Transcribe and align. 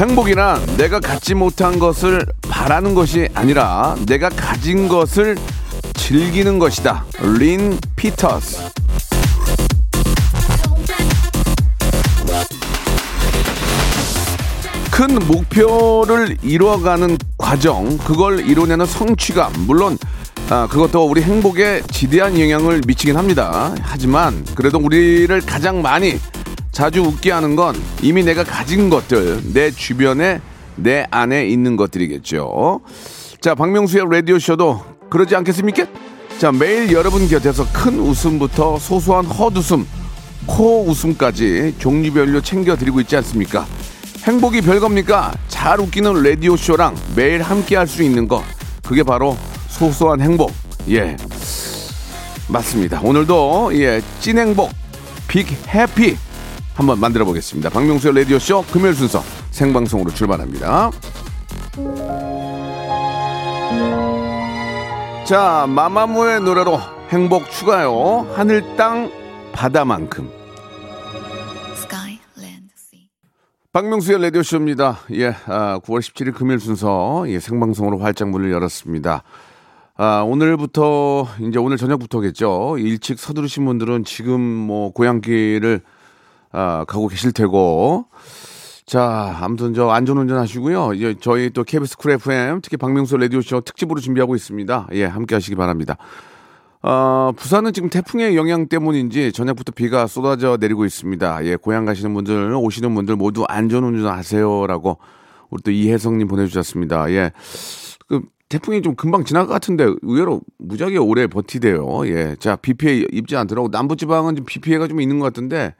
행복이란 0.00 0.78
내가 0.78 0.98
갖지 0.98 1.34
못한 1.34 1.78
것을 1.78 2.24
바라는 2.48 2.94
것이 2.94 3.28
아니라 3.34 3.96
내가 4.06 4.30
가진 4.30 4.88
것을 4.88 5.36
즐기는 5.92 6.58
것이다. 6.58 7.04
린 7.38 7.78
피터스. 7.96 8.70
큰 14.90 15.18
목표를 15.26 16.38
이루어가는 16.42 17.18
과정, 17.36 17.98
그걸 17.98 18.48
이뤄내는 18.48 18.86
성취감, 18.86 19.52
물론 19.66 19.98
아, 20.48 20.66
그것도 20.66 21.06
우리 21.06 21.22
행복에 21.22 21.82
지대한 21.90 22.40
영향을 22.40 22.80
미치긴 22.86 23.18
합니다. 23.18 23.74
하지만 23.82 24.46
그래도 24.54 24.78
우리를 24.78 25.38
가장 25.42 25.82
많이 25.82 26.18
자주 26.80 27.02
웃게 27.02 27.30
하는 27.30 27.56
건 27.56 27.76
이미 28.00 28.24
내가 28.24 28.42
가진 28.42 28.88
것들, 28.88 29.52
내 29.52 29.70
주변에 29.70 30.40
내 30.76 31.06
안에 31.10 31.46
있는 31.46 31.76
것들이겠죠. 31.76 32.80
자, 33.42 33.54
박명수의 33.54 34.06
라디오쇼도 34.10 34.82
그러지 35.10 35.36
않겠습니까? 35.36 35.84
자, 36.38 36.50
매일 36.50 36.90
여러분 36.90 37.28
곁에서 37.28 37.66
큰 37.70 37.98
웃음부터 38.00 38.78
소소한 38.78 39.26
헛웃음, 39.26 39.86
코 40.46 40.86
웃음까지 40.86 41.74
종류별로 41.78 42.40
챙겨드리고 42.40 43.02
있지 43.02 43.14
않습니까? 43.16 43.66
행복이 44.24 44.62
별겁니까? 44.62 45.34
잘 45.48 45.80
웃기는 45.80 46.22
라디오쇼랑 46.22 46.96
매일 47.14 47.42
함께 47.42 47.76
할 47.76 47.86
수 47.86 48.02
있는 48.02 48.26
것. 48.26 48.42
그게 48.88 49.02
바로 49.02 49.36
소소한 49.68 50.22
행복. 50.22 50.50
예. 50.88 51.14
맞습니다. 52.48 53.02
오늘도, 53.02 53.72
예, 53.74 54.00
찐 54.20 54.38
행복, 54.38 54.70
빅 55.28 55.46
해피 55.74 56.16
한번 56.74 56.98
만들어 57.00 57.24
보겠습니다. 57.24 57.70
박명수의 57.70 58.14
라디오쇼 58.14 58.64
금요일 58.72 58.94
순서 58.94 59.22
생방송으로 59.50 60.10
출발합니다. 60.12 60.90
자, 65.24 65.66
마마무의 65.68 66.40
노래로 66.40 66.80
행복 67.10 67.50
추가요. 67.50 68.26
하늘, 68.34 68.76
땅, 68.76 69.10
바다만큼. 69.52 70.40
박명수의 73.72 74.20
라디오쇼입니다. 74.22 74.98
예, 75.12 75.28
아, 75.46 75.78
9월 75.84 76.00
17일 76.00 76.34
금요일 76.34 76.58
순서 76.58 77.22
예, 77.28 77.38
생방송으로 77.38 77.98
활짝 77.98 78.28
문을 78.30 78.50
열었습니다. 78.50 79.22
아, 79.96 80.24
오늘부터 80.26 81.28
이제 81.48 81.58
오늘 81.60 81.76
저녁부터겠죠. 81.76 82.78
일찍 82.78 83.20
서두르신 83.20 83.64
분들은 83.66 84.04
지금 84.04 84.40
뭐 84.40 84.90
고향길을 84.92 85.82
아, 86.52 86.84
가고 86.86 87.08
계실 87.08 87.32
테고. 87.32 88.06
자, 88.86 89.36
아무튼 89.40 89.72
저 89.72 89.88
안전운전 89.88 90.36
하시고요. 90.38 90.94
이제 90.94 91.14
저희 91.20 91.50
또 91.50 91.62
KBS 91.62 91.96
쿨 91.96 92.10
FM 92.12 92.60
특히 92.60 92.76
박명수 92.76 93.16
라디오쇼 93.16 93.60
특집으로 93.60 94.00
준비하고 94.00 94.34
있습니다. 94.34 94.88
예, 94.94 95.04
함께 95.04 95.36
하시기 95.36 95.54
바랍니다. 95.54 95.96
어, 96.82 97.30
부산은 97.36 97.72
지금 97.72 97.88
태풍의 97.88 98.36
영향 98.36 98.66
때문인지 98.66 99.32
저녁부터 99.32 99.72
비가 99.72 100.06
쏟아져 100.08 100.56
내리고 100.58 100.84
있습니다. 100.84 101.44
예, 101.44 101.54
고향 101.56 101.84
가시는 101.84 102.12
분들, 102.14 102.54
오시는 102.54 102.94
분들 102.94 103.14
모두 103.16 103.44
안전운전 103.46 104.10
하세요라고 104.10 104.98
우리 105.50 105.62
또 105.62 105.70
이혜성님 105.70 106.26
보내주셨습니다. 106.26 107.10
예. 107.12 107.32
그 108.08 108.22
태풍이 108.48 108.82
좀 108.82 108.96
금방 108.96 109.24
지날 109.24 109.46
것 109.46 109.52
같은데 109.52 109.86
의외로 110.02 110.40
무지하게 110.58 110.98
오래 110.98 111.26
버티대요. 111.28 112.08
예. 112.08 112.34
자, 112.40 112.56
비 112.56 112.74
피해 112.74 113.04
입지 113.12 113.36
않더라고. 113.36 113.68
남부지방은 113.68 114.34
좀 114.36 114.44
비 114.46 114.58
피해가 114.58 114.88
좀 114.88 115.00
있는 115.00 115.20
것 115.20 115.26
같은데 115.26 115.74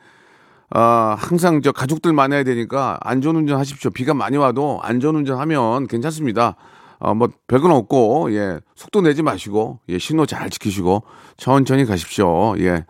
아, 0.72 1.16
항상 1.18 1.62
저 1.62 1.72
가족들 1.72 2.12
만나야 2.12 2.44
되니까 2.44 2.98
안전운전 3.02 3.58
하십시오. 3.58 3.90
비가 3.90 4.14
많이 4.14 4.36
와도 4.36 4.78
안전운전 4.82 5.38
하면 5.38 5.88
괜찮습니다. 5.88 6.56
어, 7.00 7.14
뭐, 7.14 7.28
별건 7.48 7.70
없고, 7.70 8.32
예, 8.34 8.60
속도 8.76 9.00
내지 9.00 9.22
마시고, 9.22 9.80
예, 9.88 9.98
신호 9.98 10.26
잘 10.26 10.50
지키시고, 10.50 11.02
천천히 11.38 11.86
가십시오. 11.86 12.54
예, 12.58 12.84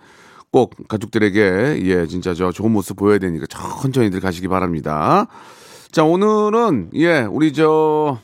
꼭 0.51 0.75
가족들에게, 0.89 1.81
예, 1.85 2.07
진짜 2.07 2.35
저 2.35 2.51
좋은 2.51 2.73
모습 2.73 2.97
보여야 2.97 3.19
되니까 3.19 3.47
천천히들 3.47 4.21
가시기 4.21 4.49
바랍니다. 4.49 5.29
자, 5.93 6.03
오늘은, 6.03 6.91
예, 6.97 7.21
우리 7.21 7.53
저, 7.53 8.19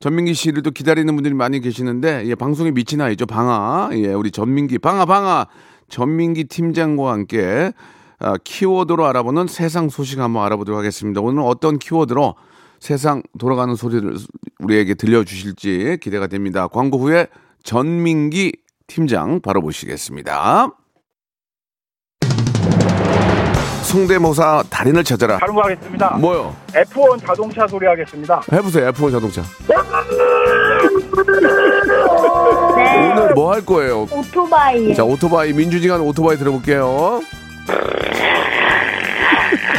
전민기 0.00 0.32
씨를 0.32 0.62
또 0.62 0.70
기다리는 0.70 1.14
분들이 1.14 1.34
많이 1.34 1.60
계시는데, 1.60 2.24
예, 2.24 2.34
방송에 2.34 2.70
미친 2.70 3.02
아이죠, 3.02 3.26
방아. 3.26 3.90
예, 3.92 4.14
우리 4.14 4.30
전민기, 4.30 4.78
방아, 4.78 5.04
방아. 5.04 5.48
전민기 5.90 6.44
팀장과 6.44 7.12
함께, 7.12 7.72
아, 7.76 8.03
키워드로 8.44 9.06
알아보는 9.06 9.46
세상 9.46 9.88
소식 9.88 10.18
한번 10.18 10.44
알아보도록 10.44 10.78
하겠습니다. 10.78 11.20
오늘 11.20 11.42
어떤 11.42 11.78
키워드로 11.78 12.34
세상 12.80 13.22
돌아가는 13.38 13.74
소리를 13.74 14.16
우리에게 14.60 14.94
들려주실지 14.94 15.98
기대가 16.02 16.26
됩니다. 16.26 16.66
광고 16.68 16.98
후에 16.98 17.26
전민기 17.62 18.52
팀장 18.86 19.40
바로 19.40 19.60
모시겠습니다. 19.60 20.68
성대모사 23.84 24.64
달인을 24.70 25.04
찾아라. 25.04 25.38
다른 25.38 25.54
거 25.54 25.62
하겠습니다. 25.62 26.16
뭐요? 26.16 26.54
F1 26.72 27.24
자동차 27.26 27.66
소리 27.66 27.86
하겠습니다. 27.86 28.42
해보세요. 28.52 28.90
F1 28.90 29.12
자동차. 29.12 29.42
네, 32.76 33.12
오늘 33.12 33.34
뭐 33.34 33.52
할 33.52 33.64
거예요? 33.64 34.02
오토바이. 34.10 34.94
자, 34.94 35.04
오토바이 35.04 35.52
민주지간 35.52 36.00
오토바이 36.00 36.36
들어볼게요. 36.36 37.20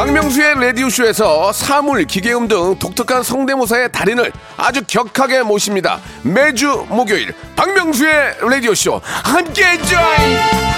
박명수의 0.00 0.54
라디오쇼에서 0.54 1.52
사물, 1.52 2.06
기계음 2.06 2.48
등 2.48 2.74
독특한 2.78 3.22
성대모사의 3.22 3.92
달인을 3.92 4.32
아주 4.56 4.82
격하게 4.86 5.42
모십니다. 5.42 6.00
매주 6.22 6.86
목요일 6.88 7.34
박명수의 7.54 8.36
라디오쇼 8.40 9.02
함께해 9.04 9.76
줘요. 9.82 10.70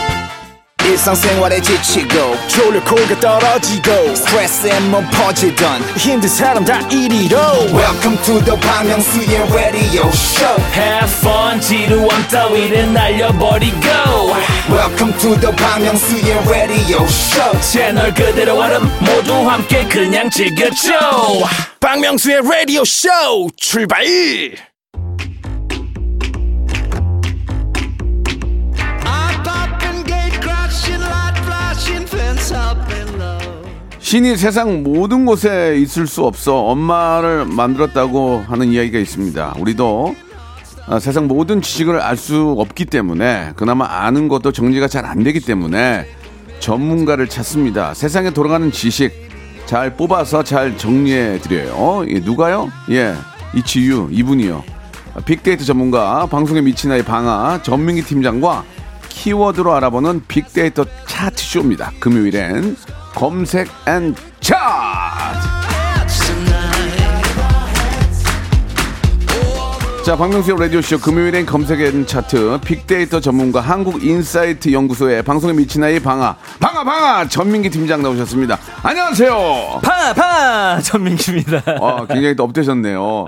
일상생활에 0.85 1.61
지치고, 1.61 2.37
졸려 2.49 2.83
코가 2.83 3.21
떨어지고, 3.21 4.17
스트레스에 4.17 4.81
몸 4.81 5.09
퍼지던, 5.13 5.81
힘든 5.97 6.29
사람 6.29 6.65
다 6.65 6.81
이리로. 6.89 7.39
welcome 7.73 8.19
to 8.25 8.43
the 8.45 8.59
Bang 8.61 8.91
Myung-soo's 8.91 9.55
radio 9.55 10.09
show 10.09 10.61
Have 10.75 11.09
fun 11.21 11.61
지루함 11.61 12.27
따위를 12.29 12.93
날려 12.93 13.31
to 15.23 15.37
the 15.37 15.53
Myung-soo's 15.53 16.51
radio 16.51 16.99
show. 17.07 17.61
채널 17.61 18.13
그대로 18.13 18.59
얼음 18.59 18.83
모두 18.99 19.35
함께 19.49 19.85
그냥 19.85 20.29
즐겨줘. 20.29 20.91
박명수의 21.79 22.39
radio 22.39 22.83
show. 22.83 23.49
출발! 23.57 24.05
신이 34.01 34.37
세상 34.37 34.83
모든 34.83 35.25
곳에 35.25 35.77
있을 35.79 36.09
수 36.09 36.25
없어 36.25 36.65
엄마를 36.65 37.47
만들었다고 37.47 38.45
하는 38.49 38.73
이야기가 38.73 38.99
있습니다. 38.99 39.55
우리도 39.61 40.17
아, 40.87 40.99
세상 40.99 41.27
모든 41.29 41.63
지식을 41.63 42.01
알 42.01 42.17
수 42.17 42.55
없기 42.59 42.85
때문에 42.87 43.53
그나마 43.57 43.87
아는 43.87 44.29
것도 44.29 44.53
정리가 44.53 44.89
잘 44.89 45.05
안 45.05 45.23
되기 45.25 45.41
때문에 45.41 46.07
전문가를 46.61 47.29
찾습니다. 47.29 47.95
세상에 47.95 48.31
돌아가는 48.31 48.71
지식 48.71 49.13
잘 49.67 49.97
뽑아서 49.97 50.43
잘 50.45 50.77
정리해 50.79 51.41
드려요. 51.41 52.05
예, 52.09 52.21
누가요? 52.21 52.71
예, 52.91 53.15
이치유 53.55 54.09
이분이요. 54.13 54.63
빅데이터 55.27 55.65
전문가 55.65 56.27
방송에 56.27 56.61
미친 56.61 56.91
아이 56.93 57.03
방아 57.03 57.63
전민기 57.63 58.03
팀장과 58.03 58.65
키워드로 59.09 59.73
알아보는 59.75 60.23
빅데이터 60.29 60.85
차트 61.07 61.43
쇼입니다. 61.43 61.93
금요일엔 62.01 62.77
검색 63.15 63.69
앤 63.87 64.15
차트. 64.41 65.52
자, 70.03 70.17
박명수의 70.17 70.59
라디오쇼 70.59 70.99
금요일엔 70.99 71.47
검색엔 71.47 72.09
차트 72.09 72.59
빅데이터 72.65 73.21
전문가 73.21 73.61
한국인사이트 73.61 74.73
연구소의 74.73 75.23
방송에 75.23 75.53
미친 75.53 75.85
아이 75.85 76.01
방아 76.01 76.35
방아 76.59 76.83
방아 76.83 77.29
전민기 77.29 77.71
팀장 77.71 78.03
나오셨습니다. 78.03 78.59
안녕하세요. 78.83 79.81
파! 79.81 80.13
파! 80.13 80.81
전민기입니다. 80.81 81.63
아, 81.81 82.05
굉장히 82.09 82.35
또 82.35 82.43
업되셨네요. 82.43 83.27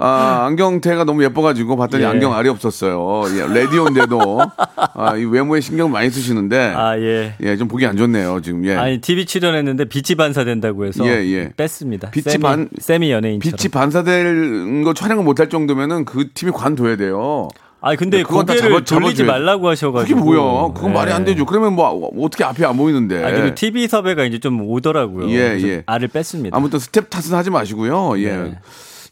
아, 0.00 0.44
안경테가 0.46 1.04
너무 1.04 1.22
예뻐가지고 1.22 1.76
봤더니 1.76 2.04
예. 2.04 2.06
안경 2.06 2.32
알이 2.32 2.48
없었어요. 2.48 3.24
예, 3.36 3.42
라디오인데도 3.42 4.40
아, 4.76 5.16
이 5.16 5.24
외모에 5.24 5.60
신경 5.60 5.90
많이 5.90 6.10
쓰시는데 6.10 6.72
아, 6.76 6.98
예. 6.98 7.34
예, 7.42 7.56
좀 7.56 7.68
보기 7.68 7.86
안 7.86 7.96
좋네요 7.96 8.40
지금. 8.42 8.64
예. 8.66 8.74
아니, 8.76 9.00
TV 9.00 9.24
출연했는데 9.26 9.86
빛이 9.86 10.16
반사된다고 10.16 10.84
해서 10.86 11.04
예, 11.06 11.10
예. 11.32 11.50
뺐습니다. 11.56 12.10
빛이 12.10 12.24
세미, 12.24 12.42
반- 12.42 12.68
세미 12.78 13.10
연예인처럼. 13.10 13.56
빛이 13.56 13.70
반사될 13.70 14.82
거 14.84 14.94
촬영을 14.94 15.24
못할 15.24 15.48
정도면은 15.48 16.04
그 16.04 16.28
팀이 16.34 16.52
관둬야 16.52 16.96
돼요. 16.96 17.48
아니, 17.80 17.96
근데 17.96 18.22
다 18.22 18.28
고개를 18.28 18.84
돌리지. 18.84 19.24
말라고 19.24 19.62
그게 19.62 19.68
하셔가지고. 19.70 20.20
뭐야? 20.24 20.72
그건 20.74 20.92
말이 20.92 21.12
안 21.12 21.22
예. 21.22 21.26
되죠. 21.26 21.44
그러면 21.46 21.74
뭐 21.74 22.10
어떻게 22.20 22.42
앞이 22.42 22.64
안 22.64 22.76
보이는데. 22.76 23.22
아, 23.24 23.30
그리고 23.30 23.54
TV 23.54 23.86
섭외가 23.86 24.24
이제 24.24 24.38
좀 24.38 24.60
오더라고요. 24.62 25.28
예, 25.30 25.58
예. 25.62 25.82
알을 25.86 26.08
뺐습니다. 26.08 26.56
아무튼 26.56 26.78
스텝 26.78 27.10
탓은 27.10 27.34
하지 27.36 27.50
마시고요. 27.50 28.18
예. 28.18 28.36
네. 28.36 28.58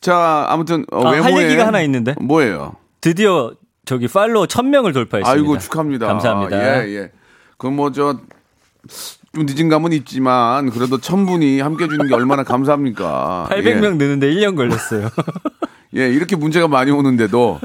자, 0.00 0.46
아무튼 0.48 0.84
어, 0.92 1.06
아, 1.06 1.10
할 1.12 1.22
외모에 1.22 1.44
얘기가 1.44 1.66
하나 1.66 1.80
있는데. 1.82 2.14
뭐예요? 2.20 2.74
드디어 3.00 3.52
저기 3.84 4.08
팔로워 4.08 4.46
1000명을 4.46 4.94
돌파했습니다. 4.94 5.30
아이고 5.30 5.58
축하합니다. 5.58 6.06
감사합니다. 6.06 6.86
예, 6.86 6.94
예. 6.94 7.10
그건 7.56 7.76
뭐저 7.76 8.20
좀 9.34 9.46
늦은 9.46 9.68
감은 9.68 9.92
있지만 9.92 10.70
그래도 10.70 10.98
천 10.98 11.26
분이 11.26 11.60
함께 11.60 11.84
해주는 11.84 12.06
게 12.06 12.14
얼마나 12.14 12.44
감사합니까? 12.44 13.48
800명 13.50 13.96
느는데 13.96 14.32
1년 14.32 14.56
걸렸어요. 14.56 15.08
예, 15.96 16.00
예, 16.02 16.08
이렇게 16.08 16.36
문제가 16.36 16.68
많이 16.68 16.90
오는데도 16.90 17.60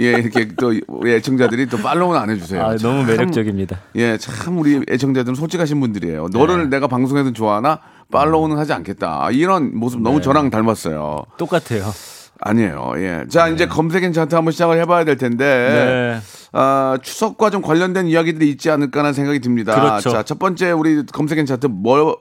예, 0.00 0.12
이렇게 0.12 0.48
또 0.56 0.72
우리 0.86 1.12
애청자들이 1.12 1.66
또 1.66 1.76
팔로우는 1.76 2.20
안 2.20 2.30
해주세요. 2.30 2.62
아, 2.62 2.76
너무 2.76 3.00
참, 3.00 3.06
매력적입니다. 3.06 3.80
예, 3.96 4.16
참 4.16 4.58
우리 4.58 4.80
애청자들은 4.88 5.34
솔직하신 5.34 5.80
분들이에요. 5.80 6.28
너를 6.32 6.64
네. 6.64 6.76
내가 6.76 6.86
방송에서 6.86 7.32
좋아하나 7.32 7.80
팔로우는 8.10 8.56
하지 8.56 8.72
않겠다. 8.72 9.26
아, 9.26 9.30
이런 9.30 9.76
모습 9.76 10.00
너무 10.00 10.20
저랑 10.20 10.50
닮았어요. 10.50 11.26
똑같아요. 11.36 11.92
아니에요. 12.40 12.92
예. 12.96 13.24
자, 13.28 13.48
이제 13.48 13.66
검색 13.66 14.02
앤 14.02 14.12
차트 14.12 14.34
한번 14.34 14.52
시작을 14.52 14.78
해봐야 14.80 15.04
될 15.04 15.16
텐데. 15.16 15.44
네. 15.44 16.20
아, 16.52 16.98
추석과 17.02 17.50
좀 17.50 17.62
관련된 17.62 18.06
이야기들이 18.06 18.48
있지 18.50 18.70
않을까라는 18.70 19.12
생각이 19.12 19.40
듭니다. 19.40 19.74
그렇죠. 19.74 20.10
자, 20.10 20.22
첫 20.22 20.38
번째 20.38 20.72
우리 20.72 21.04
검색 21.06 21.38
앤 21.38 21.46
차트 21.46 21.66
뭐 21.66 22.16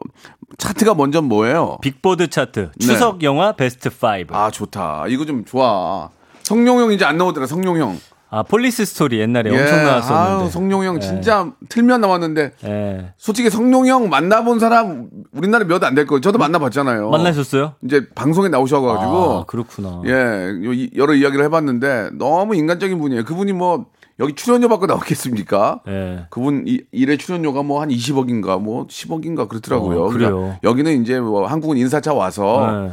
차트가 0.58 0.94
먼저 0.94 1.22
뭐예요? 1.22 1.78
빌보드 1.82 2.28
차트 2.28 2.72
추석 2.80 3.24
영화 3.24 3.54
베스트 3.54 3.90
5. 3.90 4.08
아, 4.08 4.16
네. 4.18 4.26
아, 4.32 4.52
좋다. 4.52 5.06
이거 5.08 5.26
좀 5.26 5.46
좋아. 5.46 6.10
성룡형 6.44 6.92
이제 6.92 7.06
안 7.06 7.18
나오더라. 7.18 7.48
성룡형. 7.48 8.00
폴리스 8.48 8.86
스토리 8.86 9.20
옛날에 9.20 9.50
엄청 9.50 9.84
나왔었는데. 9.84 10.14
예. 10.14 10.40
아유, 10.44 10.50
성룡형 10.52 11.00
진짜 11.00 11.52
틀면 11.68 12.02
나왔는데 12.02 12.52
예. 12.64 13.14
솔직히 13.18 13.50
성룡형 13.50 14.10
만나본 14.10 14.60
사람 14.60 15.10
우리나라에 15.32 15.68
몇안 15.68 15.96
될 15.96 16.06
거예요. 16.06 16.22
저도 16.22 16.38
만나봤잖아요. 16.38 17.10
만나셨어요? 17.10 17.74
이제 17.84 18.08
방송에 18.14 18.50
나오셔가지고 18.50 19.12
아, 19.40 19.44
그렇구나. 19.46 20.02
예, 20.06 20.50
여러 20.96 21.14
이야기를 21.16 21.44
해봤는데 21.46 22.12
너무 22.20 22.56
인간적인 22.56 23.00
분이에요. 23.00 23.24
그분이 23.26 23.54
뭐 23.54 23.86
여기 24.20 24.36
출연료 24.36 24.68
받고 24.68 24.86
나왔겠습니까? 24.86 25.82
예. 25.88 26.26
그분 26.30 26.66
이, 26.68 26.82
일의 26.92 27.18
출연료가 27.18 27.64
뭐 27.64 27.82
한 27.82 27.90
20억인가 27.90 28.62
뭐 28.62 28.86
10억인가 28.88 29.48
그렇더라고요. 29.48 30.04
어, 30.06 30.10
그래요? 30.10 30.58
여기는 30.64 31.02
이제 31.02 31.20
뭐 31.20 31.48
한국은 31.48 31.78
인사차 31.78 32.14
와서 32.14 32.88
예. 32.90 32.92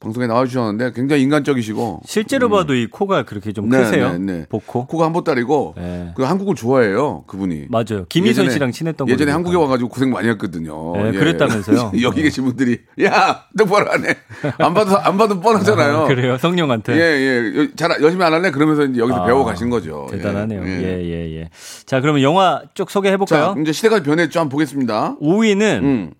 방송에 0.00 0.26
나와주셨는데 0.26 0.92
굉장히 0.94 1.22
인간적이시고 1.24 2.00
실제로 2.06 2.48
봐도 2.48 2.74
이 2.74 2.86
코가 2.86 3.24
그렇게 3.24 3.52
좀 3.52 3.66
음. 3.66 3.68
네, 3.68 3.78
크세요. 3.82 4.12
네, 4.12 4.18
네. 4.18 4.46
복코. 4.48 4.86
코가 4.86 5.04
한 5.04 5.12
보따리고 5.12 5.74
네. 5.76 6.12
그 6.16 6.22
한국을 6.22 6.54
좋아해요. 6.54 7.24
그분이. 7.26 7.66
맞아요. 7.68 8.06
김희선 8.08 8.46
예전에- 8.46 8.52
씨랑 8.52 8.72
친했던 8.72 9.08
예전에 9.10 9.30
한국에 9.30 9.58
와가지고 9.58 9.90
고생 9.90 10.10
많이 10.10 10.26
했거든요. 10.30 10.96
네, 10.96 11.12
그랬다면서요? 11.12 11.92
여기 12.02 12.22
계신 12.22 12.44
분들이 12.46 12.78
야 13.04 13.44
똑바로 13.58 13.92
안 13.92 14.06
해. 14.06 14.16
안 14.56 14.72
봐도 14.72 14.96
안 14.98 15.18
봐도 15.18 15.38
뻔하잖아요. 15.38 15.96
아, 15.98 16.06
그래요. 16.08 16.38
성룡한테. 16.38 16.94
예, 16.94 16.98
예. 16.98 17.58
여- 17.60 17.68
잘, 17.76 17.90
열심히 18.00 18.24
안 18.24 18.32
할래? 18.32 18.50
그러면서 18.50 18.86
이제 18.86 19.00
여기서 19.00 19.18
아, 19.22 19.26
배워 19.26 19.44
가신 19.44 19.68
거죠. 19.68 20.06
대단하네요. 20.10 20.62
예, 20.64 20.66
예, 20.66 20.82
예. 20.82 21.10
예, 21.10 21.36
예. 21.40 21.50
자, 21.84 22.00
그러면 22.00 22.22
영화 22.22 22.62
쭉 22.72 22.90
소개해 22.90 23.12
자, 23.12 23.18
볼까요? 23.18 23.54
이제 23.60 23.72
시대가 23.72 24.02
변했죠. 24.02 24.40
한번 24.40 24.48
보겠습니다. 24.52 25.18
5위는 25.20 25.82
음. 25.82 26.10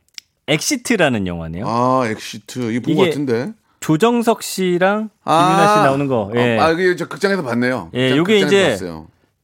엑시트라는 0.48 1.26
영화네요. 1.26 1.64
아, 1.66 2.02
엑시트. 2.08 2.72
이거 2.72 2.84
본것 2.84 3.06
같은데. 3.08 3.52
조정석 3.80 4.42
씨랑 4.42 5.10
임윤아 5.24 5.74
씨 5.74 5.80
나오는 5.82 6.06
거. 6.06 6.30
예. 6.36 6.58
아, 6.58 6.70
이게 6.70 6.96
저 6.96 7.06
극장에서 7.08 7.42
봤네요. 7.42 7.90
예, 7.94 8.16
요게 8.16 8.38
이제. 8.40 8.78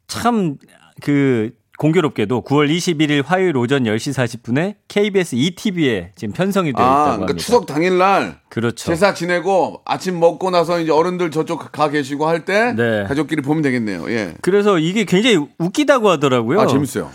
참 0.06 0.56
그 1.02 1.50
공교롭게도 1.78 2.42
9월 2.42 2.74
21일 2.74 3.22
화요일 3.26 3.54
오전 3.58 3.84
10시 3.84 4.14
40분에 4.14 4.76
KBS 4.88 5.34
2TV에 5.37 6.12
지금 6.16 6.32
편성이 6.32 6.72
되어 6.72 6.82
있다고 6.82 6.90
아, 6.90 7.04
합니다. 7.04 7.26
그러니까 7.26 7.38
추석 7.38 7.66
당일 7.66 7.98
날 7.98 8.40
그렇죠. 8.48 8.76
제사 8.86 9.12
지내고 9.12 9.82
아침 9.84 10.18
먹고 10.18 10.48
나서 10.50 10.80
이제 10.80 10.90
어른들 10.90 11.30
저쪽 11.30 11.70
가 11.72 11.90
계시고 11.90 12.26
할때 12.26 12.72
네. 12.74 13.04
가족끼리 13.06 13.42
보면 13.42 13.62
되겠네요. 13.62 14.10
예. 14.10 14.34
그래서 14.40 14.78
이게 14.78 15.04
굉장히 15.04 15.46
웃기다고 15.58 16.08
하더라고요. 16.08 16.60
아, 16.62 16.66
재밌어요. 16.66 17.10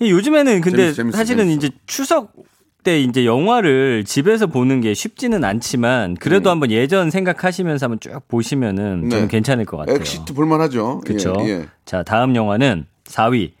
이 0.00 0.10
요즘에는 0.10 0.62
근데 0.62 0.76
재밌어, 0.84 0.94
재밌어, 0.94 1.16
사실은 1.18 1.44
재밌어. 1.48 1.56
이제 1.66 1.70
추석 1.86 2.32
때 2.88 3.00
이제 3.02 3.26
영화를 3.26 4.04
집에서 4.04 4.46
보는 4.46 4.80
게 4.80 4.94
쉽지는 4.94 5.44
않지만 5.44 6.14
그래도 6.14 6.48
한번 6.48 6.70
예전 6.70 7.10
생각하시면서 7.10 7.84
한번 7.84 8.00
쭉 8.00 8.18
보시면은 8.28 9.02
음. 9.04 9.08
네. 9.10 9.18
좀 9.18 9.28
괜찮을 9.28 9.66
것 9.66 9.76
같아요. 9.76 9.96
엑시트 9.96 10.32
볼만하죠. 10.32 11.02
그렇죠. 11.04 11.36
예, 11.40 11.48
예. 11.48 11.66
자, 11.84 12.02
다음 12.02 12.34
영화는 12.34 12.86
4위. 13.04 13.52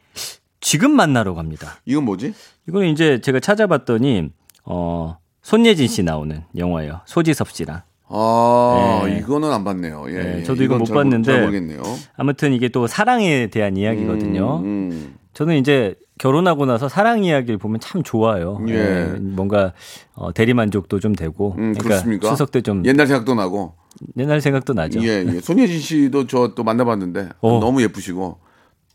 지금 0.60 0.92
만나러 0.92 1.34
갑니다. 1.34 1.76
이건 1.84 2.04
뭐지? 2.04 2.32
이거는 2.68 2.88
이제 2.88 3.20
제가 3.20 3.38
찾아봤더니 3.40 4.30
어 4.64 5.18
손예진 5.42 5.88
씨 5.88 6.02
나오는 6.02 6.42
영화예요. 6.56 7.02
소지섭 7.04 7.50
씨랑. 7.50 7.82
아, 8.10 9.02
네. 9.04 9.18
이거는 9.18 9.52
안 9.52 9.62
봤네요. 9.62 10.06
예. 10.08 10.12
네, 10.14 10.38
예. 10.38 10.42
저도 10.42 10.62
이거 10.64 10.78
못 10.78 10.86
잘 10.86 10.96
봤는데 10.96 11.32
잘. 11.32 11.84
아무튼 12.16 12.54
이게 12.54 12.70
또 12.70 12.86
사랑에 12.86 13.48
대한 13.48 13.76
이야기거든요. 13.76 14.60
음, 14.60 14.64
음. 14.90 15.14
저는 15.34 15.56
이제 15.58 15.94
결혼하고 16.18 16.66
나서 16.66 16.88
사랑 16.88 17.24
이야기를 17.24 17.58
보면 17.58 17.80
참 17.80 18.02
좋아요. 18.02 18.60
예. 18.68 18.74
예, 18.74 19.04
뭔가 19.20 19.72
어, 20.14 20.32
대리 20.32 20.54
만족도 20.54 21.00
좀 21.00 21.14
되고. 21.14 21.54
음, 21.58 21.74
그러니까? 21.74 22.28
추석 22.30 22.50
때 22.50 22.60
좀 22.60 22.84
옛날 22.84 23.06
생각도 23.06 23.34
나고. 23.34 23.74
옛날 24.16 24.40
생각도 24.40 24.74
나죠. 24.74 25.00
예, 25.02 25.24
예. 25.26 25.40
손예진 25.40 25.80
씨도 25.80 26.26
저 26.26 26.54
또 26.54 26.62
만나봤는데 26.64 27.30
어. 27.40 27.58
너무 27.60 27.82
예쁘시고 27.82 28.38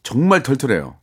정말 0.04 0.44
털털해요. 0.44 0.96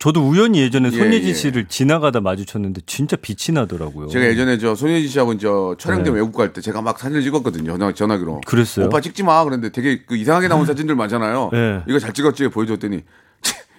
저도 0.00 0.20
우연히 0.28 0.58
예전에 0.60 0.88
예, 0.92 0.96
손예진 0.98 1.30
예. 1.30 1.34
씨를 1.34 1.66
지나가다 1.68 2.20
마주쳤는데 2.20 2.82
진짜 2.84 3.16
빛이 3.16 3.54
나더라고요. 3.54 4.08
제가 4.08 4.26
예전에 4.26 4.58
저 4.58 4.74
손예진 4.74 5.08
씨하고 5.08 5.38
저 5.38 5.76
촬영 5.78 6.02
때 6.02 6.10
네. 6.10 6.16
외국 6.16 6.32
갈 6.32 6.52
때 6.52 6.60
제가 6.60 6.82
막 6.82 6.98
사진을 6.98 7.22
찍었거든요. 7.22 7.78
전화, 7.78 7.92
전화기로. 7.92 8.40
그랬어요? 8.44 8.86
오빠 8.86 9.00
찍지 9.00 9.22
마. 9.22 9.42
그런데 9.44 9.70
되게 9.70 10.02
그 10.04 10.16
이상하게 10.16 10.48
나온 10.48 10.66
사진들 10.66 10.94
많잖아요. 10.96 11.50
네. 11.52 11.82
이거 11.88 11.98
잘 11.98 12.12
찍었지 12.12 12.48
보여줬더니 12.48 13.02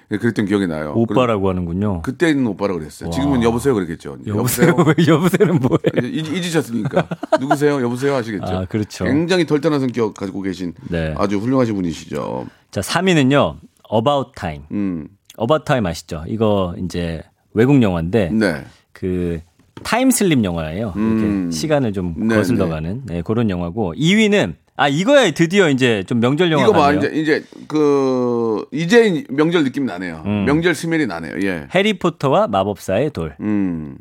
그랬던 0.10 0.46
기억이 0.46 0.68
나요. 0.68 0.94
오빠라고 0.96 1.50
하는군요. 1.50 2.02
그, 2.02 2.12
그때는 2.12 2.46
오빠라고 2.48 2.80
그랬어요. 2.80 3.10
지금은 3.10 3.42
여보세요 3.44 3.74
그랬겠죠. 3.74 4.18
여보세요? 4.28 4.70
여보세요는 5.08 5.60
뭐예요? 5.60 5.80
이제 5.98 6.08
잊- 6.08 6.38
잊으셨으니까 6.38 7.08
누구세요? 7.40 7.82
여보세요 7.82 8.14
하시겠죠. 8.16 8.46
아, 8.46 8.66
그렇죠. 8.66 9.06
굉장히 9.06 9.46
털털한 9.46 9.80
성격 9.80 10.14
가지고 10.14 10.42
계신 10.42 10.74
네. 10.90 11.14
아주 11.18 11.38
훌륭하신 11.38 11.76
분이시죠. 11.76 12.46
자, 12.72 12.82
3위는요. 12.82 13.58
About 13.94 14.32
Time. 14.36 14.64
음, 14.72 15.08
About 15.42 15.66
Time 15.66 15.90
아시죠? 15.90 16.24
이거 16.28 16.76
이제 16.78 17.22
외국 17.54 17.82
영화인데 17.82 18.30
네. 18.32 18.64
그 18.92 19.40
time 19.84 20.14
slip 20.14 20.44
영화예요. 20.44 20.94
음. 20.96 21.20
이렇게 21.48 21.58
시간을 21.58 21.94
좀 21.94 22.14
네, 22.28 22.36
거슬러 22.36 22.68
가는 22.70 23.02
네, 23.06 23.22
그런 23.22 23.50
영화고 23.50 23.94
2위는 23.96 24.54
아 24.78 24.90
이거야 24.90 25.32
드디어 25.32 25.70
이제 25.70 26.04
좀 26.06 26.20
명절 26.20 26.52
영화 26.52 26.64
이거 26.66 26.74
봐. 26.74 26.92
이제 26.94 27.08
이제 27.14 27.44
그 27.68 28.66
이제 28.72 29.24
명절 29.30 29.64
느낌 29.64 29.86
나네요. 29.86 30.24
음. 30.26 30.46
명절 30.46 30.76
smell이 30.76 31.08
나네요. 31.08 31.36
예. 31.44 31.68
해리포터와 31.74 32.48
마법사의 32.48 33.12
돌. 33.12 33.36
음. 33.40 33.98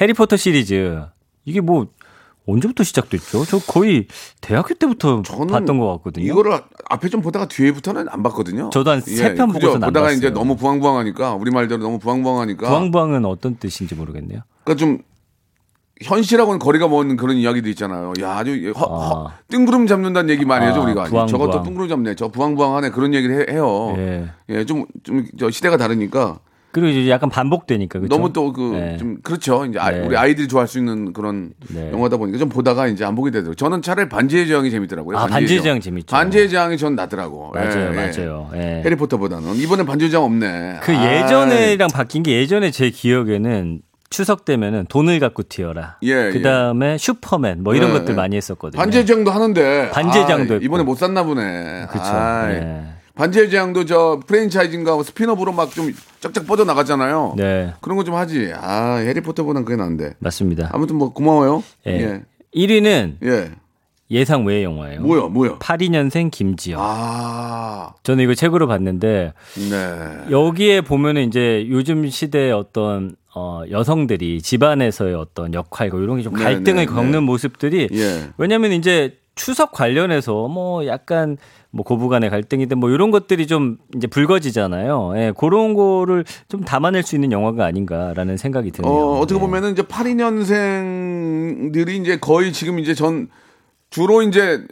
해리포터 0.00 0.36
시리즈 0.36 1.00
이게 1.44 1.60
뭐 1.60 1.88
언제부터 2.46 2.84
시작됐죠? 2.84 3.44
저 3.46 3.58
거의 3.58 4.06
대학교 4.40 4.74
때부터 4.74 5.22
봤던 5.22 5.78
것 5.78 5.88
같거든요. 5.96 6.24
이거를 6.26 6.60
앞에 6.88 7.08
좀 7.08 7.20
보다가 7.20 7.48
뒤에부터는 7.48 8.06
안 8.08 8.22
봤거든요. 8.22 8.70
저도 8.70 8.92
한 8.92 9.00
세편 9.00 9.48
그죠? 9.48 9.60
보고서는 9.66 9.84
안 9.84 9.88
보다가 9.92 10.06
봤어요. 10.06 10.16
이제 10.18 10.30
너무 10.30 10.54
부황부황하니까 10.54 11.34
우리 11.34 11.50
말대로 11.50 11.82
너무 11.82 11.98
부황부황하니까 11.98 12.68
부황부황은 12.68 13.24
어떤 13.24 13.56
뜻인지 13.56 13.96
모르겠네요. 13.96 14.42
그러니까 14.62 14.78
좀 14.78 14.98
현실하고는 16.02 16.58
거리가 16.58 16.88
먼 16.88 17.16
그런 17.16 17.36
이야기도 17.36 17.68
있잖아요. 17.70 18.12
야, 18.20 18.32
아주 18.38 18.72
허, 18.76 18.84
허, 18.84 19.28
아. 19.28 19.32
뜬구름 19.48 19.86
잡는다는 19.86 20.28
얘기 20.30 20.44
많이 20.44 20.66
하죠, 20.66 20.80
아, 20.80 20.84
우리가. 20.84 21.04
부항, 21.04 21.26
저것도 21.26 21.50
부항. 21.52 21.64
뜬구름 21.64 21.88
잡네. 21.88 22.14
저 22.16 22.28
부항부항하네. 22.28 22.90
그런 22.90 23.14
얘기를 23.14 23.48
해, 23.50 23.56
요 23.56 23.94
예. 23.96 24.26
예, 24.50 24.64
좀, 24.66 24.84
좀, 25.02 25.24
저 25.38 25.50
시대가 25.50 25.76
다르니까. 25.76 26.38
그리고 26.72 26.88
이제 26.88 27.08
약간 27.08 27.30
반복되니까 27.30 28.00
그렇죠? 28.00 28.14
너무 28.14 28.34
또 28.34 28.52
그, 28.52 28.72
네. 28.74 28.96
좀, 28.98 29.16
그렇죠. 29.22 29.64
이제 29.64 29.78
아- 29.78 29.90
네. 29.90 30.00
우리 30.06 30.14
아이들이 30.14 30.46
좋아할 30.46 30.68
수 30.68 30.76
있는 30.76 31.14
그런 31.14 31.52
네. 31.70 31.90
영화다 31.90 32.18
보니까 32.18 32.36
좀 32.36 32.50
보다가 32.50 32.86
이제 32.88 33.02
안 33.02 33.14
보게 33.14 33.30
되더라고요. 33.30 33.54
저는 33.54 33.80
차라리 33.80 34.10
반지의 34.10 34.46
제왕이 34.46 34.70
재밌더라고요. 34.70 35.16
아, 35.16 35.26
반지의 35.26 35.62
제왕 35.62 35.80
재밌죠. 35.80 36.14
반지의 36.14 36.50
제왕이 36.50 36.76
전 36.76 36.94
낫더라고. 36.94 37.52
맞아요, 37.54 37.70
예, 37.80 37.90
예. 37.92 37.94
맞아요. 37.94 38.50
예. 38.54 38.82
해리포터보다는. 38.84 39.54
이번엔 39.56 39.86
반지의 39.86 40.10
제왕 40.10 40.26
없네. 40.26 40.80
그. 40.82 40.92
예전에랑 40.92 41.88
바뀐 41.94 42.22
게 42.22 42.32
예전에 42.40 42.70
제 42.70 42.90
기억에는 42.90 43.80
추석 44.10 44.44
되면은 44.44 44.86
돈을 44.88 45.18
갖고 45.20 45.42
튀어라. 45.42 45.98
예, 46.02 46.30
그 46.30 46.42
다음에 46.42 46.96
슈퍼맨 46.98 47.62
뭐 47.62 47.74
이런 47.74 47.90
예, 47.90 47.94
것들 47.94 48.12
예. 48.12 48.16
많이 48.16 48.36
했었거든요. 48.36 48.80
반지의 48.80 49.06
제왕도 49.06 49.30
하는데. 49.30 49.90
반지의 49.90 50.26
제왕도 50.26 50.54
아. 50.54 50.58
이번에 50.62 50.84
못 50.84 50.96
샀나 50.96 51.22
보네. 51.24 51.86
아이. 51.90 52.54
예. 52.54 52.82
반지의 53.14 53.48
제왕도 53.50 53.86
저 53.86 54.20
프랜차이즈인가 54.26 55.02
스피너브로 55.02 55.52
막 55.52 55.70
좀 55.70 55.92
쫙쫙 56.20 56.46
뻗어 56.46 56.64
나갔잖아요. 56.64 57.34
네, 57.36 57.72
그런 57.80 57.96
거 57.96 58.04
좀 58.04 58.14
하지. 58.14 58.52
아, 58.54 58.96
해리포터보단 58.96 59.64
그게 59.64 59.76
나은데. 59.76 60.14
맞습니다. 60.18 60.70
아무튼 60.72 60.96
뭐 60.96 61.12
고마워요. 61.12 61.62
예. 61.86 61.92
예. 62.00 62.22
1위는 62.54 63.16
예. 63.24 63.50
예상 64.10 64.44
외의 64.44 64.64
영화예요. 64.64 65.00
뭐야, 65.00 65.28
뭐야. 65.28 65.58
82년생 65.58 66.30
김지영. 66.30 66.78
아, 66.80 67.94
저는 68.02 68.24
이거 68.24 68.34
책으로 68.34 68.66
봤는데 68.66 69.32
네. 69.70 70.18
여기에 70.30 70.82
보면은 70.82 71.26
이제 71.26 71.66
요즘 71.68 72.06
시대의 72.08 72.52
어떤 72.52 73.16
어, 73.34 73.62
여성들이 73.70 74.42
집안에서의 74.42 75.14
어떤 75.14 75.54
역할과 75.54 75.98
이런 75.98 76.18
게좀 76.18 76.34
네, 76.34 76.42
갈등을 76.42 76.86
네, 76.86 76.86
겪는 76.86 77.12
네. 77.12 77.20
모습들이 77.20 77.88
예. 77.92 78.30
왜냐면 78.38 78.72
이제 78.72 79.18
추석 79.34 79.72
관련해서 79.72 80.48
뭐 80.48 80.86
약간 80.86 81.36
뭐 81.70 81.84
고부간의 81.84 82.30
갈등이든 82.30 82.78
뭐 82.78 82.88
이런 82.88 83.10
것들이 83.10 83.46
좀 83.46 83.76
이제 83.94 84.06
불거지잖아요. 84.06 85.12
예, 85.16 85.34
그런 85.36 85.74
거를 85.74 86.24
좀 86.48 86.64
담아낼 86.64 87.02
수 87.02 87.14
있는 87.14 87.32
영화가 87.32 87.66
아닌가라는 87.66 88.38
생각이 88.38 88.70
드네요. 88.70 88.90
어, 88.90 89.18
어떻게 89.20 89.36
예. 89.36 89.40
보면은 89.40 89.72
이제 89.72 89.82
82년생들이 89.82 92.00
이제 92.00 92.18
거의 92.18 92.54
지금 92.54 92.78
이제 92.78 92.94
전 92.94 93.28
주로 93.90 94.22
이제 94.22 94.64